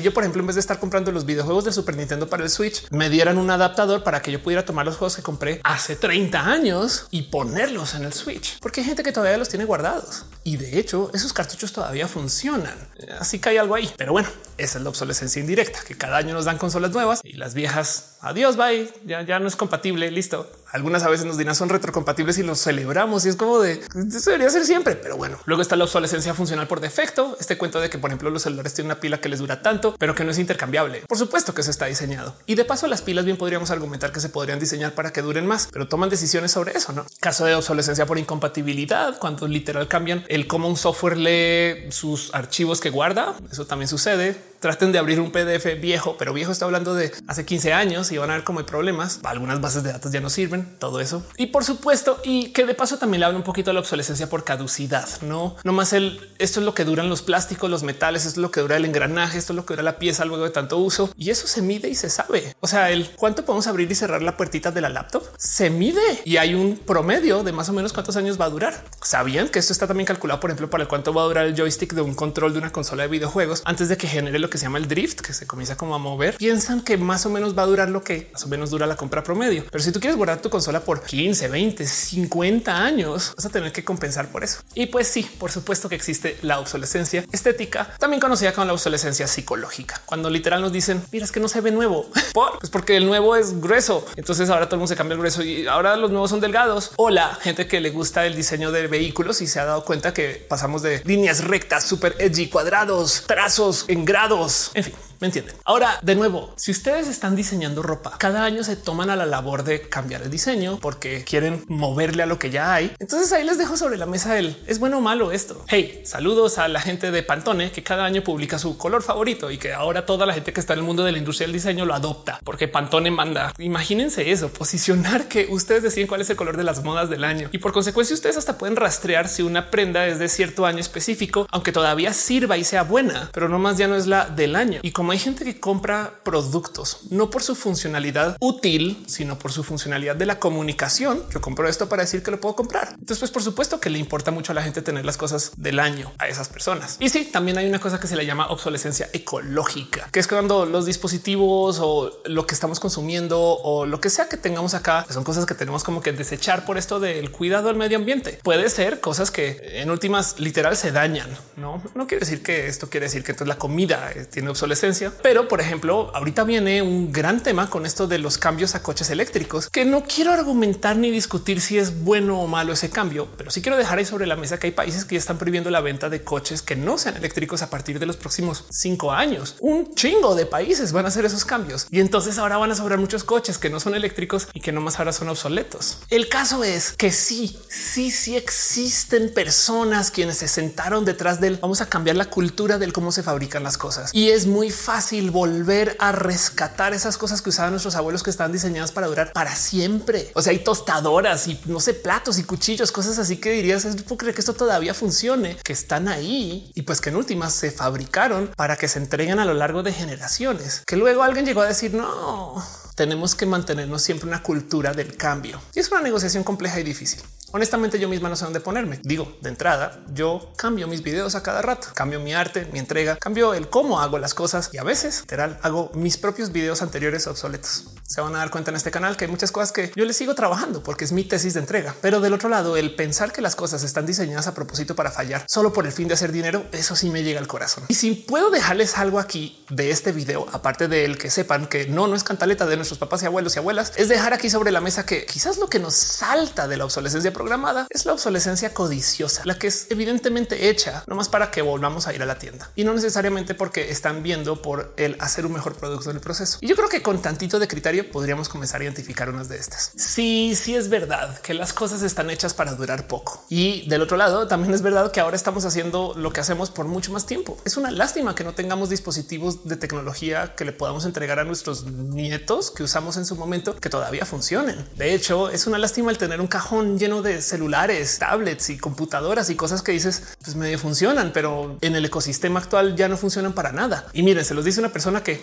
yo, 0.00 0.14
por 0.14 0.22
ejemplo, 0.22 0.40
en 0.40 0.46
vez 0.46 0.56
de 0.56 0.60
estar 0.60 0.78
comprando 0.78 1.12
los 1.12 1.26
videojuegos 1.26 1.64
de 1.64 1.72
Super 1.72 1.94
Nintendo 1.94 2.30
para 2.30 2.42
el 2.42 2.50
Switch, 2.50 2.86
me 2.90 3.10
dieran 3.10 3.36
un 3.36 3.50
adaptador 3.50 4.02
para 4.02 4.19
que 4.22 4.32
yo 4.32 4.42
pudiera 4.42 4.64
tomar 4.64 4.86
los 4.86 4.96
juegos 4.96 5.16
que 5.16 5.22
compré 5.22 5.60
hace 5.64 5.96
30 5.96 6.40
años 6.46 7.06
y 7.10 7.22
ponerlos 7.22 7.94
en 7.94 8.04
el 8.04 8.12
Switch? 8.12 8.58
Porque 8.60 8.80
hay 8.80 8.86
gente 8.86 9.02
que 9.02 9.12
todavía 9.12 9.38
los 9.38 9.48
tiene 9.48 9.64
guardados 9.64 10.24
y 10.50 10.56
de 10.56 10.80
hecho 10.80 11.12
esos 11.14 11.32
cartuchos 11.32 11.72
todavía 11.72 12.08
funcionan. 12.08 12.74
Así 13.20 13.38
que 13.38 13.50
hay 13.50 13.56
algo 13.58 13.76
ahí. 13.76 13.88
Pero 13.96 14.10
bueno, 14.10 14.28
esa 14.58 14.78
es 14.78 14.84
la 14.84 14.90
obsolescencia 14.90 15.38
indirecta, 15.38 15.78
que 15.86 15.96
cada 15.96 16.16
año 16.16 16.34
nos 16.34 16.44
dan 16.44 16.58
consolas 16.58 16.90
nuevas 16.90 17.20
y 17.22 17.34
las 17.34 17.54
viejas, 17.54 18.16
adiós, 18.20 18.56
bye, 18.56 18.90
ya, 19.06 19.22
ya 19.22 19.38
no 19.38 19.46
es 19.46 19.54
compatible, 19.54 20.10
listo. 20.10 20.50
Algunas 20.72 21.02
a 21.02 21.08
veces 21.08 21.26
nos 21.26 21.36
dirán 21.36 21.54
son 21.54 21.68
retrocompatibles 21.68 22.38
y 22.38 22.42
los 22.44 22.60
celebramos 22.60 23.26
y 23.26 23.28
es 23.28 23.36
como 23.36 23.58
de 23.58 23.72
eso 23.72 24.30
debería 24.30 24.50
ser 24.50 24.64
siempre. 24.64 24.96
Pero 24.96 25.16
bueno, 25.16 25.38
luego 25.44 25.62
está 25.62 25.76
la 25.76 25.84
obsolescencia 25.84 26.34
funcional 26.34 26.66
por 26.66 26.80
defecto. 26.80 27.36
Este 27.40 27.56
cuento 27.58 27.80
de 27.80 27.90
que, 27.90 27.98
por 27.98 28.10
ejemplo, 28.10 28.30
los 28.30 28.42
celulares 28.42 28.74
tienen 28.74 28.92
una 28.92 29.00
pila 29.00 29.20
que 29.20 29.28
les 29.28 29.40
dura 29.40 29.62
tanto, 29.62 29.96
pero 29.98 30.14
que 30.14 30.24
no 30.24 30.30
es 30.30 30.38
intercambiable. 30.38 31.02
Por 31.08 31.18
supuesto 31.18 31.54
que 31.54 31.62
se 31.62 31.70
está 31.70 31.86
diseñado 31.86 32.34
y 32.46 32.56
de 32.56 32.64
paso, 32.64 32.86
las 32.86 33.02
pilas 33.02 33.24
bien 33.24 33.36
podríamos 33.36 33.70
argumentar 33.70 34.12
que 34.12 34.20
se 34.20 34.28
podrían 34.28 34.58
diseñar 34.58 34.94
para 34.94 35.12
que 35.12 35.22
duren 35.22 35.46
más, 35.46 35.68
pero 35.72 35.88
toman 35.88 36.10
decisiones 36.10 36.52
sobre 36.52 36.76
eso. 36.76 36.92
No 36.92 37.06
caso 37.20 37.44
de 37.44 37.54
obsolescencia 37.54 38.06
por 38.06 38.18
incompatibilidad, 38.18 39.18
cuando 39.18 39.46
literal 39.46 39.88
cambian 39.88 40.24
el 40.28 40.39
cómo 40.46 40.68
un 40.68 40.76
software 40.76 41.16
lee 41.16 41.90
sus 41.90 42.34
archivos 42.34 42.80
que 42.80 42.90
guarda. 42.90 43.34
Eso 43.50 43.66
también 43.66 43.88
sucede 43.88 44.49
traten 44.60 44.92
de 44.92 44.98
abrir 44.98 45.20
un 45.20 45.32
PDF 45.32 45.80
viejo, 45.80 46.16
pero 46.18 46.32
viejo 46.32 46.52
está 46.52 46.66
hablando 46.66 46.94
de 46.94 47.12
hace 47.26 47.44
15 47.44 47.72
años 47.72 48.12
y 48.12 48.18
van 48.18 48.30
a 48.30 48.34
ver 48.34 48.44
cómo 48.44 48.60
hay 48.60 48.66
problemas. 48.66 49.20
Algunas 49.24 49.60
bases 49.60 49.82
de 49.82 49.92
datos 49.92 50.12
ya 50.12 50.20
no 50.20 50.30
sirven, 50.30 50.76
todo 50.78 51.00
eso. 51.00 51.22
Y 51.36 51.46
por 51.46 51.64
supuesto, 51.64 52.20
y 52.24 52.50
que 52.52 52.66
de 52.66 52.74
paso 52.74 52.98
también 52.98 53.20
le 53.20 53.26
habla 53.26 53.38
un 53.38 53.44
poquito 53.44 53.70
de 53.70 53.74
la 53.74 53.80
obsolescencia 53.80 54.28
por 54.28 54.44
caducidad. 54.44 55.08
No, 55.22 55.56
no 55.64 55.72
más 55.72 55.92
el 55.92 56.20
esto 56.38 56.60
es 56.60 56.66
lo 56.66 56.74
que 56.74 56.84
duran 56.84 57.08
los 57.08 57.22
plásticos, 57.22 57.70
los 57.70 57.82
metales, 57.82 58.26
esto 58.26 58.40
es 58.40 58.42
lo 58.42 58.50
que 58.50 58.60
dura 58.60 58.76
el 58.76 58.84
engranaje, 58.84 59.38
esto 59.38 59.52
es 59.52 59.56
lo 59.56 59.64
que 59.64 59.74
dura 59.74 59.82
la 59.82 59.98
pieza 59.98 60.24
luego 60.24 60.44
de 60.44 60.50
tanto 60.50 60.78
uso 60.78 61.12
y 61.16 61.30
eso 61.30 61.46
se 61.46 61.62
mide 61.62 61.88
y 61.88 61.94
se 61.94 62.10
sabe. 62.10 62.54
O 62.60 62.66
sea, 62.66 62.90
el 62.90 63.10
cuánto 63.16 63.44
podemos 63.44 63.66
abrir 63.66 63.90
y 63.90 63.94
cerrar 63.94 64.22
la 64.22 64.36
puertita 64.36 64.70
de 64.70 64.80
la 64.80 64.88
laptop 64.88 65.24
se 65.38 65.70
mide 65.70 66.00
y 66.24 66.36
hay 66.36 66.54
un 66.54 66.76
promedio 66.76 67.42
de 67.42 67.52
más 67.52 67.68
o 67.68 67.72
menos 67.72 67.92
cuántos 67.92 68.16
años 68.16 68.40
va 68.40 68.46
a 68.46 68.50
durar. 68.50 68.84
Sabían 69.02 69.48
que 69.48 69.58
esto 69.58 69.72
está 69.72 69.86
también 69.86 70.06
calculado, 70.06 70.40
por 70.40 70.50
ejemplo, 70.50 70.68
para 70.68 70.82
el 70.82 70.88
cuánto 70.88 71.14
va 71.14 71.22
a 71.22 71.26
durar 71.26 71.46
el 71.46 71.56
joystick 71.56 71.94
de 71.94 72.02
un 72.02 72.14
control 72.14 72.52
de 72.52 72.58
una 72.58 72.72
consola 72.72 73.04
de 73.04 73.08
videojuegos 73.08 73.62
antes 73.64 73.88
de 73.88 73.96
que 73.96 74.06
genere 74.06 74.38
lo 74.38 74.49
que 74.50 74.58
se 74.58 74.64
llama 74.64 74.78
el 74.78 74.88
drift, 74.88 75.20
que 75.20 75.32
se 75.32 75.46
comienza 75.46 75.76
como 75.76 75.94
a 75.94 75.98
mover, 75.98 76.36
piensan 76.36 76.82
que 76.82 76.96
más 76.98 77.24
o 77.26 77.30
menos 77.30 77.56
va 77.56 77.62
a 77.62 77.66
durar 77.66 77.88
lo 77.88 78.02
que 78.02 78.28
más 78.32 78.44
o 78.44 78.48
menos 78.48 78.70
dura 78.70 78.86
la 78.86 78.96
compra 78.96 79.22
promedio. 79.22 79.64
Pero 79.70 79.82
si 79.82 79.92
tú 79.92 80.00
quieres 80.00 80.16
guardar 80.16 80.42
tu 80.42 80.50
consola 80.50 80.80
por 80.80 81.02
15, 81.02 81.48
20, 81.48 81.86
50 81.86 82.76
años, 82.76 83.32
vas 83.36 83.46
a 83.46 83.50
tener 83.50 83.72
que 83.72 83.84
compensar 83.84 84.28
por 84.30 84.44
eso. 84.44 84.60
Y 84.74 84.86
pues 84.86 85.08
sí, 85.08 85.22
por 85.38 85.50
supuesto 85.50 85.88
que 85.88 85.94
existe 85.94 86.38
la 86.42 86.58
obsolescencia 86.58 87.24
estética, 87.32 87.94
también 87.98 88.20
conocida 88.20 88.52
como 88.52 88.66
la 88.66 88.72
obsolescencia 88.72 89.26
psicológica, 89.26 90.00
cuando 90.04 90.28
literal 90.28 90.60
nos 90.60 90.72
dicen, 90.72 91.02
mira, 91.12 91.24
es 91.24 91.32
que 91.32 91.40
no 91.40 91.48
se 91.48 91.60
ve 91.60 91.70
nuevo, 91.70 92.10
¿Por? 92.32 92.58
Pues 92.58 92.70
porque 92.70 92.96
el 92.96 93.06
nuevo 93.06 93.36
es 93.36 93.60
grueso. 93.60 94.06
Entonces 94.16 94.50
ahora 94.50 94.66
todo 94.66 94.76
el 94.76 94.80
mundo 94.80 94.88
se 94.88 94.96
cambia 94.96 95.14
el 95.14 95.20
grueso 95.20 95.42
y 95.42 95.66
ahora 95.66 95.96
los 95.96 96.10
nuevos 96.10 96.30
son 96.30 96.40
delgados. 96.40 96.92
O 96.96 97.10
la 97.10 97.34
gente 97.34 97.66
que 97.66 97.80
le 97.80 97.90
gusta 97.90 98.26
el 98.26 98.34
diseño 98.34 98.70
de 98.72 98.86
vehículos 98.86 99.40
y 99.40 99.46
se 99.46 99.60
ha 99.60 99.64
dado 99.64 99.84
cuenta 99.84 100.12
que 100.12 100.44
pasamos 100.48 100.82
de 100.82 101.02
líneas 101.04 101.44
rectas, 101.44 101.84
super 101.84 102.16
edgy, 102.18 102.48
cuadrados, 102.48 103.24
trazos 103.26 103.84
en 103.88 104.04
grados, 104.04 104.39
en 104.74 104.82
fin. 104.82 105.09
¿Me 105.20 105.26
entienden? 105.26 105.54
Ahora, 105.66 105.98
de 106.00 106.14
nuevo, 106.14 106.54
si 106.56 106.70
ustedes 106.70 107.06
están 107.06 107.36
diseñando 107.36 107.82
ropa, 107.82 108.16
cada 108.16 108.42
año 108.42 108.64
se 108.64 108.74
toman 108.74 109.10
a 109.10 109.16
la 109.16 109.26
labor 109.26 109.64
de 109.64 109.82
cambiar 109.82 110.22
el 110.22 110.30
diseño 110.30 110.78
porque 110.80 111.24
quieren 111.24 111.62
moverle 111.68 112.22
a 112.22 112.26
lo 112.26 112.38
que 112.38 112.48
ya 112.48 112.72
hay. 112.72 112.92
Entonces 112.98 113.30
ahí 113.34 113.44
les 113.44 113.58
dejo 113.58 113.76
sobre 113.76 113.98
la 113.98 114.06
mesa 114.06 114.38
el 114.38 114.56
es 114.66 114.78
bueno 114.78 114.96
o 114.96 115.00
malo 115.02 115.30
esto. 115.30 115.62
Hey, 115.68 116.00
saludos 116.06 116.56
a 116.56 116.68
la 116.68 116.80
gente 116.80 117.10
de 117.10 117.22
Pantone 117.22 117.70
que 117.70 117.82
cada 117.82 118.06
año 118.06 118.24
publica 118.24 118.58
su 118.58 118.78
color 118.78 119.02
favorito 119.02 119.50
y 119.50 119.58
que 119.58 119.74
ahora 119.74 120.06
toda 120.06 120.24
la 120.24 120.32
gente 120.32 120.54
que 120.54 120.60
está 120.60 120.72
en 120.72 120.78
el 120.78 120.86
mundo 120.86 121.04
de 121.04 121.12
la 121.12 121.18
industria 121.18 121.46
del 121.46 121.52
diseño 121.52 121.84
lo 121.84 121.92
adopta 121.92 122.40
porque 122.42 122.66
Pantone 122.66 123.10
manda. 123.10 123.52
Imagínense 123.58 124.30
eso, 124.30 124.48
posicionar 124.48 125.28
que 125.28 125.48
ustedes 125.50 125.82
deciden 125.82 126.08
cuál 126.08 126.22
es 126.22 126.30
el 126.30 126.36
color 126.36 126.56
de 126.56 126.64
las 126.64 126.82
modas 126.82 127.10
del 127.10 127.24
año 127.24 127.50
y 127.52 127.58
por 127.58 127.72
consecuencia 127.72 128.14
ustedes 128.14 128.38
hasta 128.38 128.56
pueden 128.56 128.76
rastrear 128.76 129.28
si 129.28 129.42
una 129.42 129.70
prenda 129.70 130.06
es 130.06 130.18
de 130.18 130.30
cierto 130.30 130.64
año 130.64 130.78
específico, 130.78 131.46
aunque 131.50 131.72
todavía 131.72 132.14
sirva 132.14 132.56
y 132.56 132.64
sea 132.64 132.84
buena, 132.84 133.28
pero 133.34 133.50
no 133.50 133.58
más 133.58 133.76
ya 133.76 133.86
no 133.86 133.96
es 133.96 134.06
la 134.06 134.24
del 134.24 134.56
año. 134.56 134.80
Y 134.80 134.92
como 134.92 135.09
hay 135.12 135.18
gente 135.18 135.44
que 135.44 135.60
compra 135.60 136.20
productos 136.24 137.00
no 137.10 137.30
por 137.30 137.42
su 137.42 137.54
funcionalidad 137.54 138.36
útil, 138.40 139.02
sino 139.06 139.38
por 139.38 139.52
su 139.52 139.64
funcionalidad 139.64 140.16
de 140.16 140.26
la 140.26 140.38
comunicación, 140.38 141.22
yo 141.32 141.40
compro 141.40 141.68
esto 141.68 141.88
para 141.88 142.02
decir 142.02 142.22
que 142.22 142.30
lo 142.30 142.40
puedo 142.40 142.54
comprar. 142.54 142.90
Entonces, 142.90 143.18
pues 143.18 143.30
por 143.30 143.42
supuesto 143.42 143.80
que 143.80 143.90
le 143.90 143.98
importa 143.98 144.30
mucho 144.30 144.52
a 144.52 144.54
la 144.54 144.62
gente 144.62 144.82
tener 144.82 145.04
las 145.04 145.16
cosas 145.16 145.52
del 145.56 145.78
año 145.78 146.12
a 146.18 146.28
esas 146.28 146.48
personas. 146.48 146.96
Y 147.00 147.08
sí, 147.08 147.24
también 147.24 147.58
hay 147.58 147.66
una 147.66 147.80
cosa 147.80 147.98
que 148.00 148.06
se 148.06 148.16
le 148.16 148.26
llama 148.26 148.48
obsolescencia 148.50 149.08
ecológica, 149.12 150.08
que 150.12 150.20
es 150.20 150.26
cuando 150.26 150.66
los 150.66 150.86
dispositivos 150.86 151.78
o 151.80 152.22
lo 152.24 152.46
que 152.46 152.54
estamos 152.54 152.80
consumiendo 152.80 153.40
o 153.40 153.86
lo 153.86 154.00
que 154.00 154.10
sea 154.10 154.28
que 154.28 154.36
tengamos 154.36 154.74
acá 154.74 155.06
son 155.10 155.24
cosas 155.24 155.46
que 155.46 155.54
tenemos 155.54 155.84
como 155.84 156.02
que 156.02 156.12
desechar 156.12 156.64
por 156.64 156.78
esto 156.78 157.00
del 157.00 157.30
cuidado 157.30 157.68
al 157.68 157.76
medio 157.76 157.98
ambiente. 157.98 158.40
Puede 158.42 158.68
ser 158.70 159.00
cosas 159.00 159.30
que 159.30 159.80
en 159.80 159.90
últimas 159.90 160.38
literal 160.38 160.76
se 160.76 160.92
dañan. 160.92 161.28
No, 161.56 161.82
no 161.94 162.06
quiere 162.06 162.20
decir 162.20 162.42
que 162.42 162.66
esto 162.66 162.88
quiere 162.88 163.06
decir 163.06 163.24
que 163.24 163.32
entonces 163.32 163.48
la 163.48 163.58
comida 163.58 164.10
eh, 164.14 164.24
tiene 164.24 164.50
obsolescencia, 164.50 164.99
pero 165.22 165.48
por 165.48 165.60
ejemplo, 165.60 166.10
ahorita 166.14 166.44
viene 166.44 166.82
un 166.82 167.12
gran 167.12 167.42
tema 167.42 167.70
con 167.70 167.86
esto 167.86 168.06
de 168.06 168.18
los 168.18 168.38
cambios 168.38 168.74
a 168.74 168.82
coches 168.82 169.10
eléctricos 169.10 169.68
que 169.70 169.84
no 169.84 170.04
quiero 170.04 170.32
argumentar 170.32 170.96
ni 170.96 171.10
discutir 171.10 171.60
si 171.60 171.78
es 171.78 172.04
bueno 172.04 172.40
o 172.40 172.46
malo 172.46 172.72
ese 172.72 172.90
cambio, 172.90 173.28
pero 173.36 173.50
sí 173.50 173.62
quiero 173.62 173.76
dejar 173.76 173.98
ahí 173.98 174.04
sobre 174.04 174.26
la 174.26 174.36
mesa 174.36 174.58
que 174.58 174.68
hay 174.68 174.72
países 174.72 175.04
que 175.04 175.14
ya 175.14 175.18
están 175.18 175.38
prohibiendo 175.38 175.70
la 175.70 175.80
venta 175.80 176.08
de 176.08 176.22
coches 176.22 176.62
que 176.62 176.76
no 176.76 176.98
sean 176.98 177.16
eléctricos 177.16 177.62
a 177.62 177.70
partir 177.70 177.98
de 177.98 178.06
los 178.06 178.16
próximos 178.16 178.64
cinco 178.70 179.12
años. 179.12 179.56
Un 179.60 179.94
chingo 179.94 180.34
de 180.34 180.46
países 180.46 180.92
van 180.92 181.04
a 181.04 181.08
hacer 181.08 181.24
esos 181.24 181.44
cambios 181.44 181.86
y 181.90 182.00
entonces 182.00 182.38
ahora 182.38 182.58
van 182.58 182.72
a 182.72 182.74
sobrar 182.74 182.98
muchos 182.98 183.24
coches 183.24 183.58
que 183.58 183.70
no 183.70 183.80
son 183.80 183.94
eléctricos 183.94 184.48
y 184.52 184.60
que 184.60 184.72
no 184.72 184.80
más 184.80 184.98
ahora 184.98 185.12
son 185.12 185.28
obsoletos. 185.28 185.98
El 186.10 186.28
caso 186.28 186.64
es 186.64 186.92
que 186.92 187.12
sí, 187.12 187.58
sí, 187.68 188.10
sí 188.10 188.36
existen 188.36 189.32
personas 189.32 190.10
quienes 190.10 190.38
se 190.38 190.48
sentaron 190.48 191.04
detrás 191.04 191.40
del 191.40 191.56
vamos 191.56 191.80
a 191.80 191.86
cambiar 191.86 192.16
la 192.16 192.26
cultura 192.26 192.78
del 192.78 192.92
cómo 192.92 193.12
se 193.12 193.22
fabrican 193.22 193.62
las 193.62 193.78
cosas 193.78 194.10
y 194.14 194.30
es 194.30 194.46
muy 194.46 194.70
fácil 194.70 194.89
volver 195.30 195.96
a 195.98 196.12
rescatar 196.12 196.94
esas 196.94 197.16
cosas 197.16 197.42
que 197.42 197.50
usaban 197.50 197.72
nuestros 197.72 197.96
abuelos 197.96 198.22
que 198.22 198.30
están 198.30 198.52
diseñadas 198.52 198.92
para 198.92 199.06
durar 199.06 199.32
para 199.32 199.54
siempre. 199.54 200.30
O 200.34 200.42
sea, 200.42 200.52
hay 200.52 200.60
tostadoras 200.60 201.46
y 201.48 201.60
no 201.66 201.80
sé, 201.80 201.94
platos 201.94 202.38
y 202.38 202.44
cuchillos, 202.44 202.92
cosas 202.92 203.18
así 203.18 203.38
que 203.38 203.50
dirías, 203.50 203.84
es 203.84 203.96
creer 204.02 204.34
que 204.34 204.40
esto 204.40 204.54
todavía 204.54 204.94
funcione, 204.94 205.56
que 205.62 205.72
están 205.72 206.08
ahí 206.08 206.70
y 206.74 206.82
pues 206.82 207.00
que 207.00 207.10
en 207.10 207.16
últimas 207.16 207.54
se 207.54 207.70
fabricaron 207.70 208.50
para 208.56 208.76
que 208.76 208.88
se 208.88 208.98
entreguen 208.98 209.38
a 209.38 209.44
lo 209.44 209.54
largo 209.54 209.82
de 209.82 209.92
generaciones, 209.92 210.82
que 210.86 210.96
luego 210.96 211.22
alguien 211.22 211.46
llegó 211.46 211.62
a 211.62 211.66
decir 211.66 211.94
no, 211.94 212.62
tenemos 212.94 213.34
que 213.34 213.46
mantenernos 213.46 214.02
siempre 214.02 214.28
una 214.28 214.42
cultura 214.42 214.92
del 214.92 215.16
cambio. 215.16 215.60
Y 215.74 215.80
es 215.80 215.90
una 215.90 216.00
negociación 216.00 216.44
compleja 216.44 216.80
y 216.80 216.82
difícil. 216.82 217.20
Honestamente, 217.52 217.98
yo 217.98 218.08
misma 218.08 218.28
no 218.28 218.36
sé 218.36 218.44
dónde 218.44 218.60
ponerme. 218.60 219.00
Digo, 219.02 219.36
de 219.40 219.48
entrada, 219.48 220.04
yo 220.12 220.52
cambio 220.56 220.86
mis 220.86 221.02
videos 221.02 221.34
a 221.34 221.42
cada 221.42 221.62
rato, 221.62 221.88
cambio 221.94 222.20
mi 222.20 222.32
arte, 222.32 222.68
mi 222.72 222.78
entrega, 222.78 223.16
cambio 223.16 223.54
el 223.54 223.68
cómo 223.68 224.00
hago 224.00 224.18
las 224.18 224.34
cosas 224.34 224.70
y 224.72 224.78
a 224.78 224.84
veces 224.84 225.22
literal 225.22 225.58
hago 225.62 225.90
mis 225.94 226.16
propios 226.16 226.52
videos 226.52 226.80
anteriores 226.80 227.26
obsoletos. 227.26 227.86
Se 228.10 228.20
van 228.20 228.34
a 228.34 228.38
dar 228.38 228.50
cuenta 228.50 228.72
en 228.72 228.76
este 228.76 228.90
canal 228.90 229.16
que 229.16 229.26
hay 229.26 229.30
muchas 229.30 229.52
cosas 229.52 229.70
que 229.70 229.92
yo 229.94 230.04
les 230.04 230.16
sigo 230.16 230.34
trabajando 230.34 230.82
porque 230.82 231.04
es 231.04 231.12
mi 231.12 231.22
tesis 231.22 231.54
de 231.54 231.60
entrega. 231.60 231.94
Pero 232.00 232.18
del 232.18 232.32
otro 232.32 232.48
lado, 232.48 232.76
el 232.76 232.96
pensar 232.96 233.30
que 233.30 233.40
las 233.40 233.54
cosas 233.54 233.84
están 233.84 234.04
diseñadas 234.04 234.48
a 234.48 234.54
propósito 234.54 234.96
para 234.96 235.12
fallar 235.12 235.44
solo 235.46 235.72
por 235.72 235.86
el 235.86 235.92
fin 235.92 236.08
de 236.08 236.14
hacer 236.14 236.32
dinero, 236.32 236.66
eso 236.72 236.96
sí 236.96 237.08
me 237.08 237.22
llega 237.22 237.38
al 237.38 237.46
corazón. 237.46 237.84
Y 237.86 237.94
si 237.94 238.10
puedo 238.16 238.50
dejarles 238.50 238.98
algo 238.98 239.20
aquí 239.20 239.64
de 239.70 239.92
este 239.92 240.10
video, 240.10 240.48
aparte 240.50 240.88
del 240.88 241.18
que 241.18 241.30
sepan 241.30 241.68
que 241.68 241.86
no, 241.86 242.08
no 242.08 242.16
es 242.16 242.24
cantaleta 242.24 242.66
de 242.66 242.74
nuestros 242.74 242.98
papás 242.98 243.22
y 243.22 243.26
abuelos 243.26 243.54
y 243.54 243.60
abuelas, 243.60 243.92
es 243.94 244.08
dejar 244.08 244.34
aquí 244.34 244.50
sobre 244.50 244.72
la 244.72 244.80
mesa 244.80 245.06
que 245.06 245.24
quizás 245.24 245.58
lo 245.58 245.68
que 245.68 245.78
nos 245.78 245.94
salta 245.94 246.66
de 246.66 246.78
la 246.78 246.86
obsolescencia 246.86 247.32
programada 247.32 247.86
es 247.90 248.06
la 248.06 248.14
obsolescencia 248.14 248.74
codiciosa, 248.74 249.42
la 249.44 249.56
que 249.56 249.68
es 249.68 249.86
evidentemente 249.88 250.68
hecha 250.68 251.04
nomás 251.06 251.28
para 251.28 251.52
que 251.52 251.62
volvamos 251.62 252.08
a 252.08 252.12
ir 252.12 252.20
a 252.24 252.26
la 252.26 252.40
tienda 252.40 252.72
y 252.74 252.82
no 252.82 252.92
necesariamente 252.92 253.54
porque 253.54 253.92
están 253.92 254.24
viendo 254.24 254.60
por 254.60 254.94
el 254.96 255.16
hacer 255.20 255.46
un 255.46 255.52
mejor 255.52 255.76
producto 255.76 256.10
en 256.10 256.16
el 256.16 256.20
proceso. 256.20 256.58
Y 256.60 256.66
yo 256.66 256.74
creo 256.74 256.88
que 256.88 257.02
con 257.02 257.22
tantito 257.22 257.60
de 257.60 257.68
criterio 257.68 257.99
podríamos 258.04 258.48
comenzar 258.48 258.80
a 258.80 258.84
identificar 258.84 259.28
unas 259.28 259.48
de 259.48 259.56
estas. 259.56 259.92
Sí, 259.96 260.54
sí 260.54 260.74
es 260.74 260.88
verdad 260.88 261.38
que 261.40 261.54
las 261.54 261.72
cosas 261.72 262.02
están 262.02 262.30
hechas 262.30 262.54
para 262.54 262.74
durar 262.74 263.06
poco. 263.06 263.44
Y 263.48 263.88
del 263.88 264.02
otro 264.02 264.16
lado, 264.16 264.46
también 264.48 264.74
es 264.74 264.82
verdad 264.82 265.12
que 265.12 265.20
ahora 265.20 265.36
estamos 265.36 265.64
haciendo 265.64 266.14
lo 266.16 266.32
que 266.32 266.40
hacemos 266.40 266.70
por 266.70 266.86
mucho 266.86 267.12
más 267.12 267.26
tiempo. 267.26 267.58
Es 267.64 267.76
una 267.76 267.90
lástima 267.90 268.34
que 268.34 268.44
no 268.44 268.54
tengamos 268.54 268.90
dispositivos 268.90 269.66
de 269.66 269.76
tecnología 269.76 270.54
que 270.54 270.64
le 270.64 270.72
podamos 270.72 271.04
entregar 271.04 271.38
a 271.38 271.44
nuestros 271.44 271.86
nietos 271.86 272.70
que 272.70 272.82
usamos 272.82 273.16
en 273.16 273.24
su 273.26 273.36
momento 273.36 273.76
que 273.76 273.88
todavía 273.88 274.24
funcionen. 274.24 274.84
De 274.96 275.14
hecho, 275.14 275.50
es 275.50 275.66
una 275.66 275.78
lástima 275.78 276.10
el 276.10 276.18
tener 276.18 276.40
un 276.40 276.46
cajón 276.46 276.98
lleno 276.98 277.22
de 277.22 277.42
celulares 277.42 278.18
tablets 278.18 278.70
y 278.70 278.78
computadoras 278.78 279.50
y 279.50 279.54
cosas 279.56 279.82
que 279.82 279.92
dices, 279.92 280.22
pues 280.42 280.56
medio 280.56 280.78
funcionan, 280.78 281.32
pero 281.32 281.76
en 281.80 281.96
el 281.96 282.04
ecosistema 282.04 282.60
actual 282.60 282.96
ya 282.96 283.08
no 283.08 283.16
funcionan 283.16 283.52
para 283.52 283.72
nada. 283.72 284.06
Y 284.12 284.22
miren, 284.22 284.44
se 284.44 284.54
los 284.54 284.64
dice 284.64 284.80
una 284.80 284.92
persona 284.92 285.22
que 285.22 285.40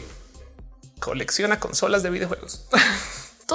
colecciona 0.99 1.59
consolas 1.59 2.03
de 2.03 2.09
videojuegos. 2.09 2.65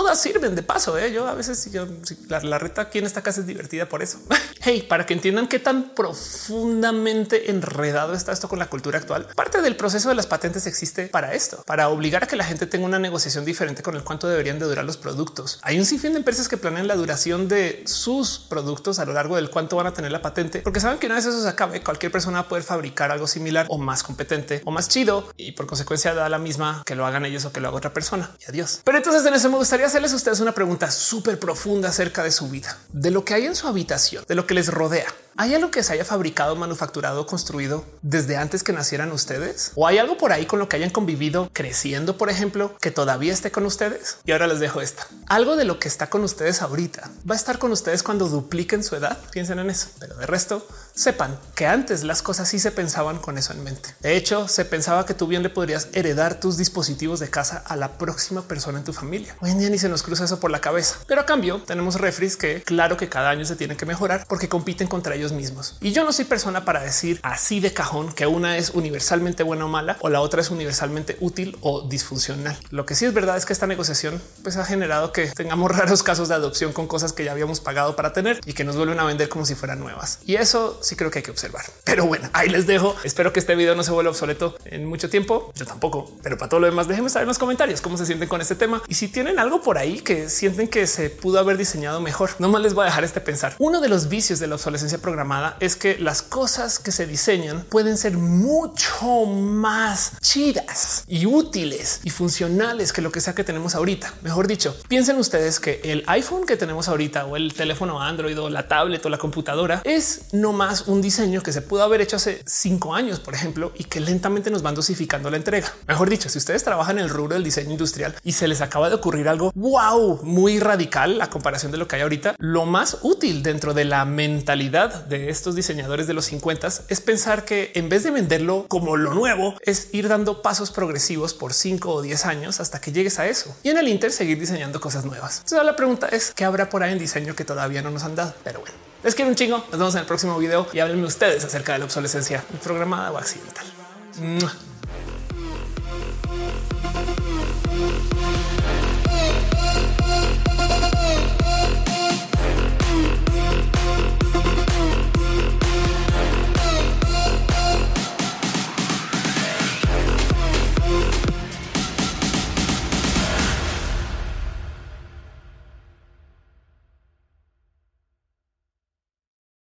todas 0.02 0.20
sirven 0.20 0.56
de 0.56 0.64
paso. 0.64 0.98
¿eh? 0.98 1.12
Yo 1.12 1.28
a 1.28 1.34
veces 1.34 1.70
yo, 1.70 1.86
la, 2.28 2.58
reta 2.58 2.82
aquí 2.82 2.98
en 2.98 3.06
esta 3.06 3.22
casa 3.22 3.40
es 3.40 3.46
divertida 3.46 3.88
por 3.88 4.02
eso. 4.02 4.18
hey, 4.60 4.84
para 4.88 5.06
que 5.06 5.14
entiendan 5.14 5.46
qué 5.46 5.60
tan 5.60 5.94
profundamente 5.94 7.52
enredado 7.52 8.12
está 8.12 8.32
esto 8.32 8.48
con 8.48 8.58
la 8.58 8.66
cultura 8.66 8.98
actual. 8.98 9.28
Parte 9.36 9.62
del 9.62 9.76
proceso 9.76 10.08
de 10.08 10.16
las 10.16 10.26
patentes 10.26 10.66
existe 10.66 11.06
para 11.06 11.34
esto, 11.34 11.62
para 11.66 11.88
obligar 11.88 12.24
a 12.24 12.26
que 12.26 12.34
la 12.34 12.42
gente 12.42 12.66
tenga 12.66 12.84
una 12.84 12.98
negociación 12.98 13.44
diferente 13.44 13.84
con 13.84 13.94
el 13.94 14.02
cuánto 14.02 14.26
deberían 14.26 14.58
de 14.58 14.66
durar 14.66 14.84
los 14.84 14.96
productos. 14.96 15.60
Hay 15.62 15.78
un 15.78 15.84
sinfín 15.84 16.14
de 16.14 16.18
empresas 16.18 16.48
que 16.48 16.56
planean 16.56 16.88
la 16.88 16.96
duración 16.96 17.46
de 17.46 17.84
sus 17.86 18.40
productos 18.40 18.98
a 18.98 19.04
lo 19.04 19.12
largo 19.12 19.36
del 19.36 19.50
cuánto 19.50 19.76
van 19.76 19.86
a 19.86 19.94
tener 19.94 20.10
la 20.10 20.20
patente, 20.20 20.62
porque 20.62 20.80
saben 20.80 20.98
que 20.98 21.06
una 21.06 21.14
vez 21.14 21.26
eso 21.26 21.40
se 21.40 21.48
acabe, 21.48 21.80
cualquier 21.80 22.10
persona 22.10 22.40
va 22.40 22.46
a 22.46 22.48
poder 22.48 22.64
fabricar 22.64 23.12
algo 23.12 23.28
similar 23.28 23.66
o 23.68 23.78
más 23.78 24.02
competente 24.02 24.62
o 24.64 24.72
más 24.72 24.88
chido 24.88 25.28
y 25.36 25.52
por 25.52 25.68
consecuencia 25.68 26.12
da 26.12 26.28
la 26.28 26.40
misma 26.40 26.82
que 26.84 26.96
lo 26.96 27.06
hagan 27.06 27.24
ellos 27.24 27.44
o 27.44 27.52
que 27.52 27.60
lo 27.60 27.68
haga 27.68 27.76
otra 27.76 27.92
persona. 27.92 28.32
Y 28.44 28.50
adiós. 28.50 28.80
Pero 28.82 28.98
entonces 28.98 29.24
en 29.24 29.34
eso 29.34 29.48
me 29.48 29.58
gustaría 29.58 29.88
hacerles 29.92 30.14
a 30.14 30.16
ustedes 30.16 30.40
una 30.40 30.54
pregunta 30.54 30.90
súper 30.90 31.38
profunda 31.38 31.90
acerca 31.90 32.24
de 32.24 32.30
su 32.30 32.48
vida, 32.48 32.78
de 32.94 33.10
lo 33.10 33.26
que 33.26 33.34
hay 33.34 33.44
en 33.44 33.54
su 33.54 33.68
habitación, 33.68 34.24
de 34.26 34.34
lo 34.34 34.46
que 34.46 34.54
les 34.54 34.68
rodea. 34.68 35.12
¿Hay 35.36 35.54
algo 35.54 35.70
que 35.70 35.82
se 35.82 35.92
haya 35.92 36.04
fabricado, 36.04 36.56
manufacturado, 36.56 37.26
construido 37.26 37.84
desde 38.02 38.36
antes 38.36 38.62
que 38.62 38.72
nacieran 38.72 39.12
ustedes? 39.12 39.72
¿O 39.74 39.86
hay 39.86 39.98
algo 39.98 40.18
por 40.18 40.32
ahí 40.32 40.44
con 40.44 40.58
lo 40.58 40.68
que 40.68 40.76
hayan 40.76 40.90
convivido 40.90 41.50
creciendo, 41.52 42.18
por 42.18 42.28
ejemplo, 42.28 42.76
que 42.80 42.90
todavía 42.90 43.32
esté 43.32 43.50
con 43.50 43.64
ustedes? 43.64 44.16
Y 44.26 44.32
ahora 44.32 44.46
les 44.46 44.60
dejo 44.60 44.80
esta. 44.82 45.06
Algo 45.28 45.56
de 45.56 45.64
lo 45.64 45.78
que 45.78 45.88
está 45.88 46.10
con 46.10 46.22
ustedes 46.22 46.60
ahorita 46.60 47.10
va 47.28 47.34
a 47.34 47.36
estar 47.36 47.58
con 47.58 47.72
ustedes 47.72 48.02
cuando 48.02 48.28
dupliquen 48.28 48.84
su 48.84 48.96
edad. 48.96 49.18
Piensen 49.30 49.58
en 49.58 49.70
eso. 49.70 49.88
Pero 49.98 50.16
de 50.16 50.26
resto, 50.26 50.66
sepan 50.94 51.38
que 51.54 51.66
antes 51.66 52.04
las 52.04 52.22
cosas 52.22 52.48
sí 52.48 52.58
se 52.58 52.70
pensaban 52.70 53.18
con 53.18 53.38
eso 53.38 53.52
en 53.52 53.64
mente. 53.64 53.94
De 54.00 54.16
hecho, 54.16 54.48
se 54.48 54.64
pensaba 54.64 55.06
que 55.06 55.14
tú 55.14 55.26
bien 55.26 55.42
le 55.42 55.50
podrías 55.50 55.88
heredar 55.92 56.40
tus 56.40 56.56
dispositivos 56.56 57.20
de 57.20 57.30
casa 57.30 57.62
a 57.66 57.76
la 57.76 57.98
próxima 57.98 58.42
persona 58.42 58.78
en 58.78 58.84
tu 58.84 58.92
familia. 58.92 59.36
Hoy 59.40 59.50
en 59.50 59.58
día 59.58 59.70
ni 59.70 59.78
se 59.78 59.88
nos 59.88 60.02
cruza 60.02 60.24
eso 60.24 60.40
por 60.40 60.50
la 60.50 60.60
cabeza. 60.60 60.96
Pero 61.06 61.22
a 61.22 61.26
cambio 61.26 61.62
tenemos 61.62 61.96
refris 61.96 62.36
que 62.36 62.62
claro 62.62 62.96
que 62.96 63.08
cada 63.08 63.30
año 63.30 63.44
se 63.44 63.56
tienen 63.56 63.76
que 63.76 63.86
mejorar 63.86 64.26
porque 64.28 64.48
compiten 64.48 64.88
contra 64.88 65.14
ellos 65.14 65.32
mismos. 65.32 65.76
Y 65.80 65.92
yo 65.92 66.04
no 66.04 66.12
soy 66.12 66.24
persona 66.24 66.64
para 66.64 66.82
decir 66.82 67.20
así 67.22 67.60
de 67.60 67.72
cajón 67.72 68.12
que 68.12 68.26
una 68.26 68.56
es 68.56 68.70
universalmente 68.70 69.42
buena 69.42 69.66
o 69.66 69.68
mala 69.68 69.96
o 70.00 70.08
la 70.08 70.20
otra 70.20 70.40
es 70.40 70.50
universalmente 70.50 71.16
útil 71.20 71.56
o 71.60 71.82
disfuncional. 71.88 72.58
Lo 72.70 72.86
que 72.86 72.94
sí 72.94 73.04
es 73.04 73.14
verdad 73.14 73.36
es 73.36 73.46
que 73.46 73.52
esta 73.52 73.66
negociación 73.66 74.20
pues 74.42 74.56
ha 74.56 74.64
generado 74.64 75.12
que 75.12 75.28
tengamos 75.28 75.70
raros 75.76 76.02
casos 76.02 76.28
de 76.28 76.34
adopción 76.34 76.72
con 76.72 76.86
cosas 76.86 77.12
que 77.12 77.24
ya 77.24 77.32
habíamos 77.32 77.60
pagado 77.60 77.96
para 77.96 78.12
tener 78.12 78.40
y 78.44 78.52
que 78.52 78.64
nos 78.64 78.76
vuelven 78.76 79.00
a 79.00 79.04
vender 79.04 79.28
como 79.28 79.46
si 79.46 79.54
fueran 79.54 79.80
nuevas. 79.80 80.18
Y 80.24 80.36
eso 80.36 80.81
sí 80.82 80.96
creo 80.96 81.10
que 81.10 81.20
hay 81.20 81.22
que 81.22 81.30
observar. 81.30 81.64
Pero 81.84 82.06
bueno, 82.06 82.28
ahí 82.32 82.48
les 82.48 82.66
dejo. 82.66 82.96
Espero 83.04 83.32
que 83.32 83.40
este 83.40 83.54
video 83.54 83.74
no 83.74 83.82
se 83.82 83.90
vuelva 83.90 84.10
obsoleto 84.10 84.56
en 84.64 84.86
mucho 84.86 85.08
tiempo. 85.10 85.52
Yo 85.54 85.66
tampoco, 85.66 86.12
pero 86.22 86.36
para 86.36 86.48
todo 86.48 86.60
lo 86.60 86.66
demás, 86.66 86.88
déjenme 86.88 87.10
saber 87.10 87.24
en 87.24 87.28
los 87.28 87.38
comentarios 87.38 87.80
cómo 87.80 87.96
se 87.96 88.06
sienten 88.06 88.28
con 88.28 88.40
este 88.40 88.54
tema 88.54 88.82
y 88.88 88.94
si 88.94 89.08
tienen 89.08 89.38
algo 89.38 89.62
por 89.62 89.78
ahí 89.78 90.00
que 90.00 90.28
sienten 90.28 90.68
que 90.68 90.86
se 90.86 91.10
pudo 91.10 91.38
haber 91.38 91.56
diseñado 91.56 92.00
mejor. 92.00 92.30
No 92.38 92.48
más 92.48 92.62
les 92.62 92.74
voy 92.74 92.82
a 92.82 92.86
dejar 92.86 93.04
este 93.04 93.20
pensar. 93.20 93.54
Uno 93.58 93.80
de 93.80 93.88
los 93.88 94.08
vicios 94.08 94.38
de 94.38 94.46
la 94.46 94.56
obsolescencia 94.56 94.98
programada 94.98 95.56
es 95.60 95.76
que 95.76 95.98
las 95.98 96.22
cosas 96.22 96.78
que 96.78 96.92
se 96.92 97.06
diseñan 97.06 97.64
pueden 97.64 97.96
ser 97.96 98.16
mucho 98.16 99.26
más 99.26 100.12
chidas 100.20 101.04
y 101.06 101.26
útiles 101.26 102.00
y 102.04 102.10
funcionales 102.10 102.92
que 102.92 103.02
lo 103.02 103.12
que 103.12 103.20
sea 103.20 103.34
que 103.34 103.44
tenemos 103.44 103.74
ahorita. 103.74 104.14
Mejor 104.22 104.46
dicho, 104.46 104.76
piensen 104.88 105.16
ustedes 105.18 105.60
que 105.60 105.80
el 105.84 106.04
iPhone 106.06 106.46
que 106.46 106.56
tenemos 106.56 106.88
ahorita 106.88 107.26
o 107.26 107.36
el 107.36 107.54
teléfono 107.54 108.00
Android 108.00 108.38
o 108.40 108.50
la 108.50 108.68
tablet 108.68 109.04
o 109.04 109.08
la 109.08 109.18
computadora 109.18 109.82
es 109.84 110.22
no 110.32 110.52
más 110.52 110.71
un 110.80 111.02
diseño 111.02 111.42
que 111.42 111.52
se 111.52 111.62
pudo 111.62 111.82
haber 111.82 112.00
hecho 112.00 112.16
hace 112.16 112.42
cinco 112.46 112.94
años, 112.94 113.20
por 113.20 113.34
ejemplo, 113.34 113.72
y 113.76 113.84
que 113.84 114.00
lentamente 114.00 114.50
nos 114.50 114.62
van 114.62 114.74
dosificando 114.74 115.30
la 115.30 115.36
entrega. 115.36 115.72
Mejor 115.86 116.08
dicho, 116.08 116.28
si 116.28 116.38
ustedes 116.38 116.64
trabajan 116.64 116.98
en 116.98 117.04
el 117.04 117.10
rubro 117.10 117.34
del 117.34 117.44
diseño 117.44 117.72
industrial 117.72 118.14
y 118.24 118.32
se 118.32 118.48
les 118.48 118.60
acaba 118.60 118.88
de 118.88 118.94
ocurrir 118.94 119.28
algo 119.28 119.52
wow, 119.54 120.20
muy 120.22 120.58
radical 120.58 121.20
a 121.20 121.30
comparación 121.30 121.70
de 121.72 121.78
lo 121.78 121.86
que 121.86 121.96
hay 121.96 122.02
ahorita, 122.02 122.34
lo 122.38 122.66
más 122.66 122.98
útil 123.02 123.42
dentro 123.42 123.74
de 123.74 123.84
la 123.84 124.04
mentalidad 124.04 125.04
de 125.04 125.28
estos 125.28 125.54
diseñadores 125.54 126.06
de 126.06 126.14
los 126.14 126.24
50 126.26 126.68
es 126.88 127.00
pensar 127.00 127.44
que 127.44 127.72
en 127.74 127.88
vez 127.88 128.04
de 128.04 128.10
venderlo 128.10 128.66
como 128.68 128.96
lo 128.96 129.14
nuevo, 129.14 129.54
es 129.62 129.88
ir 129.92 130.08
dando 130.08 130.42
pasos 130.42 130.70
progresivos 130.70 131.34
por 131.34 131.52
5 131.52 131.92
o 131.92 132.02
10 132.02 132.26
años 132.26 132.60
hasta 132.60 132.80
que 132.80 132.92
llegues 132.92 133.18
a 133.18 133.26
eso. 133.26 133.54
Y 133.62 133.70
en 133.70 133.78
el 133.78 133.88
Inter 133.88 134.12
seguir 134.12 134.38
diseñando 134.38 134.80
cosas 134.80 135.04
nuevas. 135.04 135.38
Entonces 135.38 135.64
la 135.64 135.76
pregunta 135.76 136.08
es 136.08 136.32
qué 136.34 136.44
habrá 136.44 136.68
por 136.68 136.82
ahí 136.82 136.92
en 136.92 136.98
diseño 136.98 137.34
que 137.34 137.44
todavía 137.44 137.82
no 137.82 137.90
nos 137.90 138.04
han 138.04 138.14
dado. 138.14 138.34
Pero 138.44 138.60
bueno, 138.60 138.91
les 139.02 139.14
quiero 139.14 139.30
un 139.30 139.36
chingo. 139.36 139.58
Nos 139.58 139.78
vemos 139.78 139.94
en 139.94 140.00
el 140.00 140.06
próximo 140.06 140.38
video 140.38 140.66
y 140.72 140.78
háblenme 140.80 141.06
ustedes 141.06 141.44
acerca 141.44 141.72
de 141.72 141.80
la 141.80 141.84
obsolescencia 141.84 142.44
programada 142.62 143.12
o 143.12 143.18
accidental. 143.18 143.66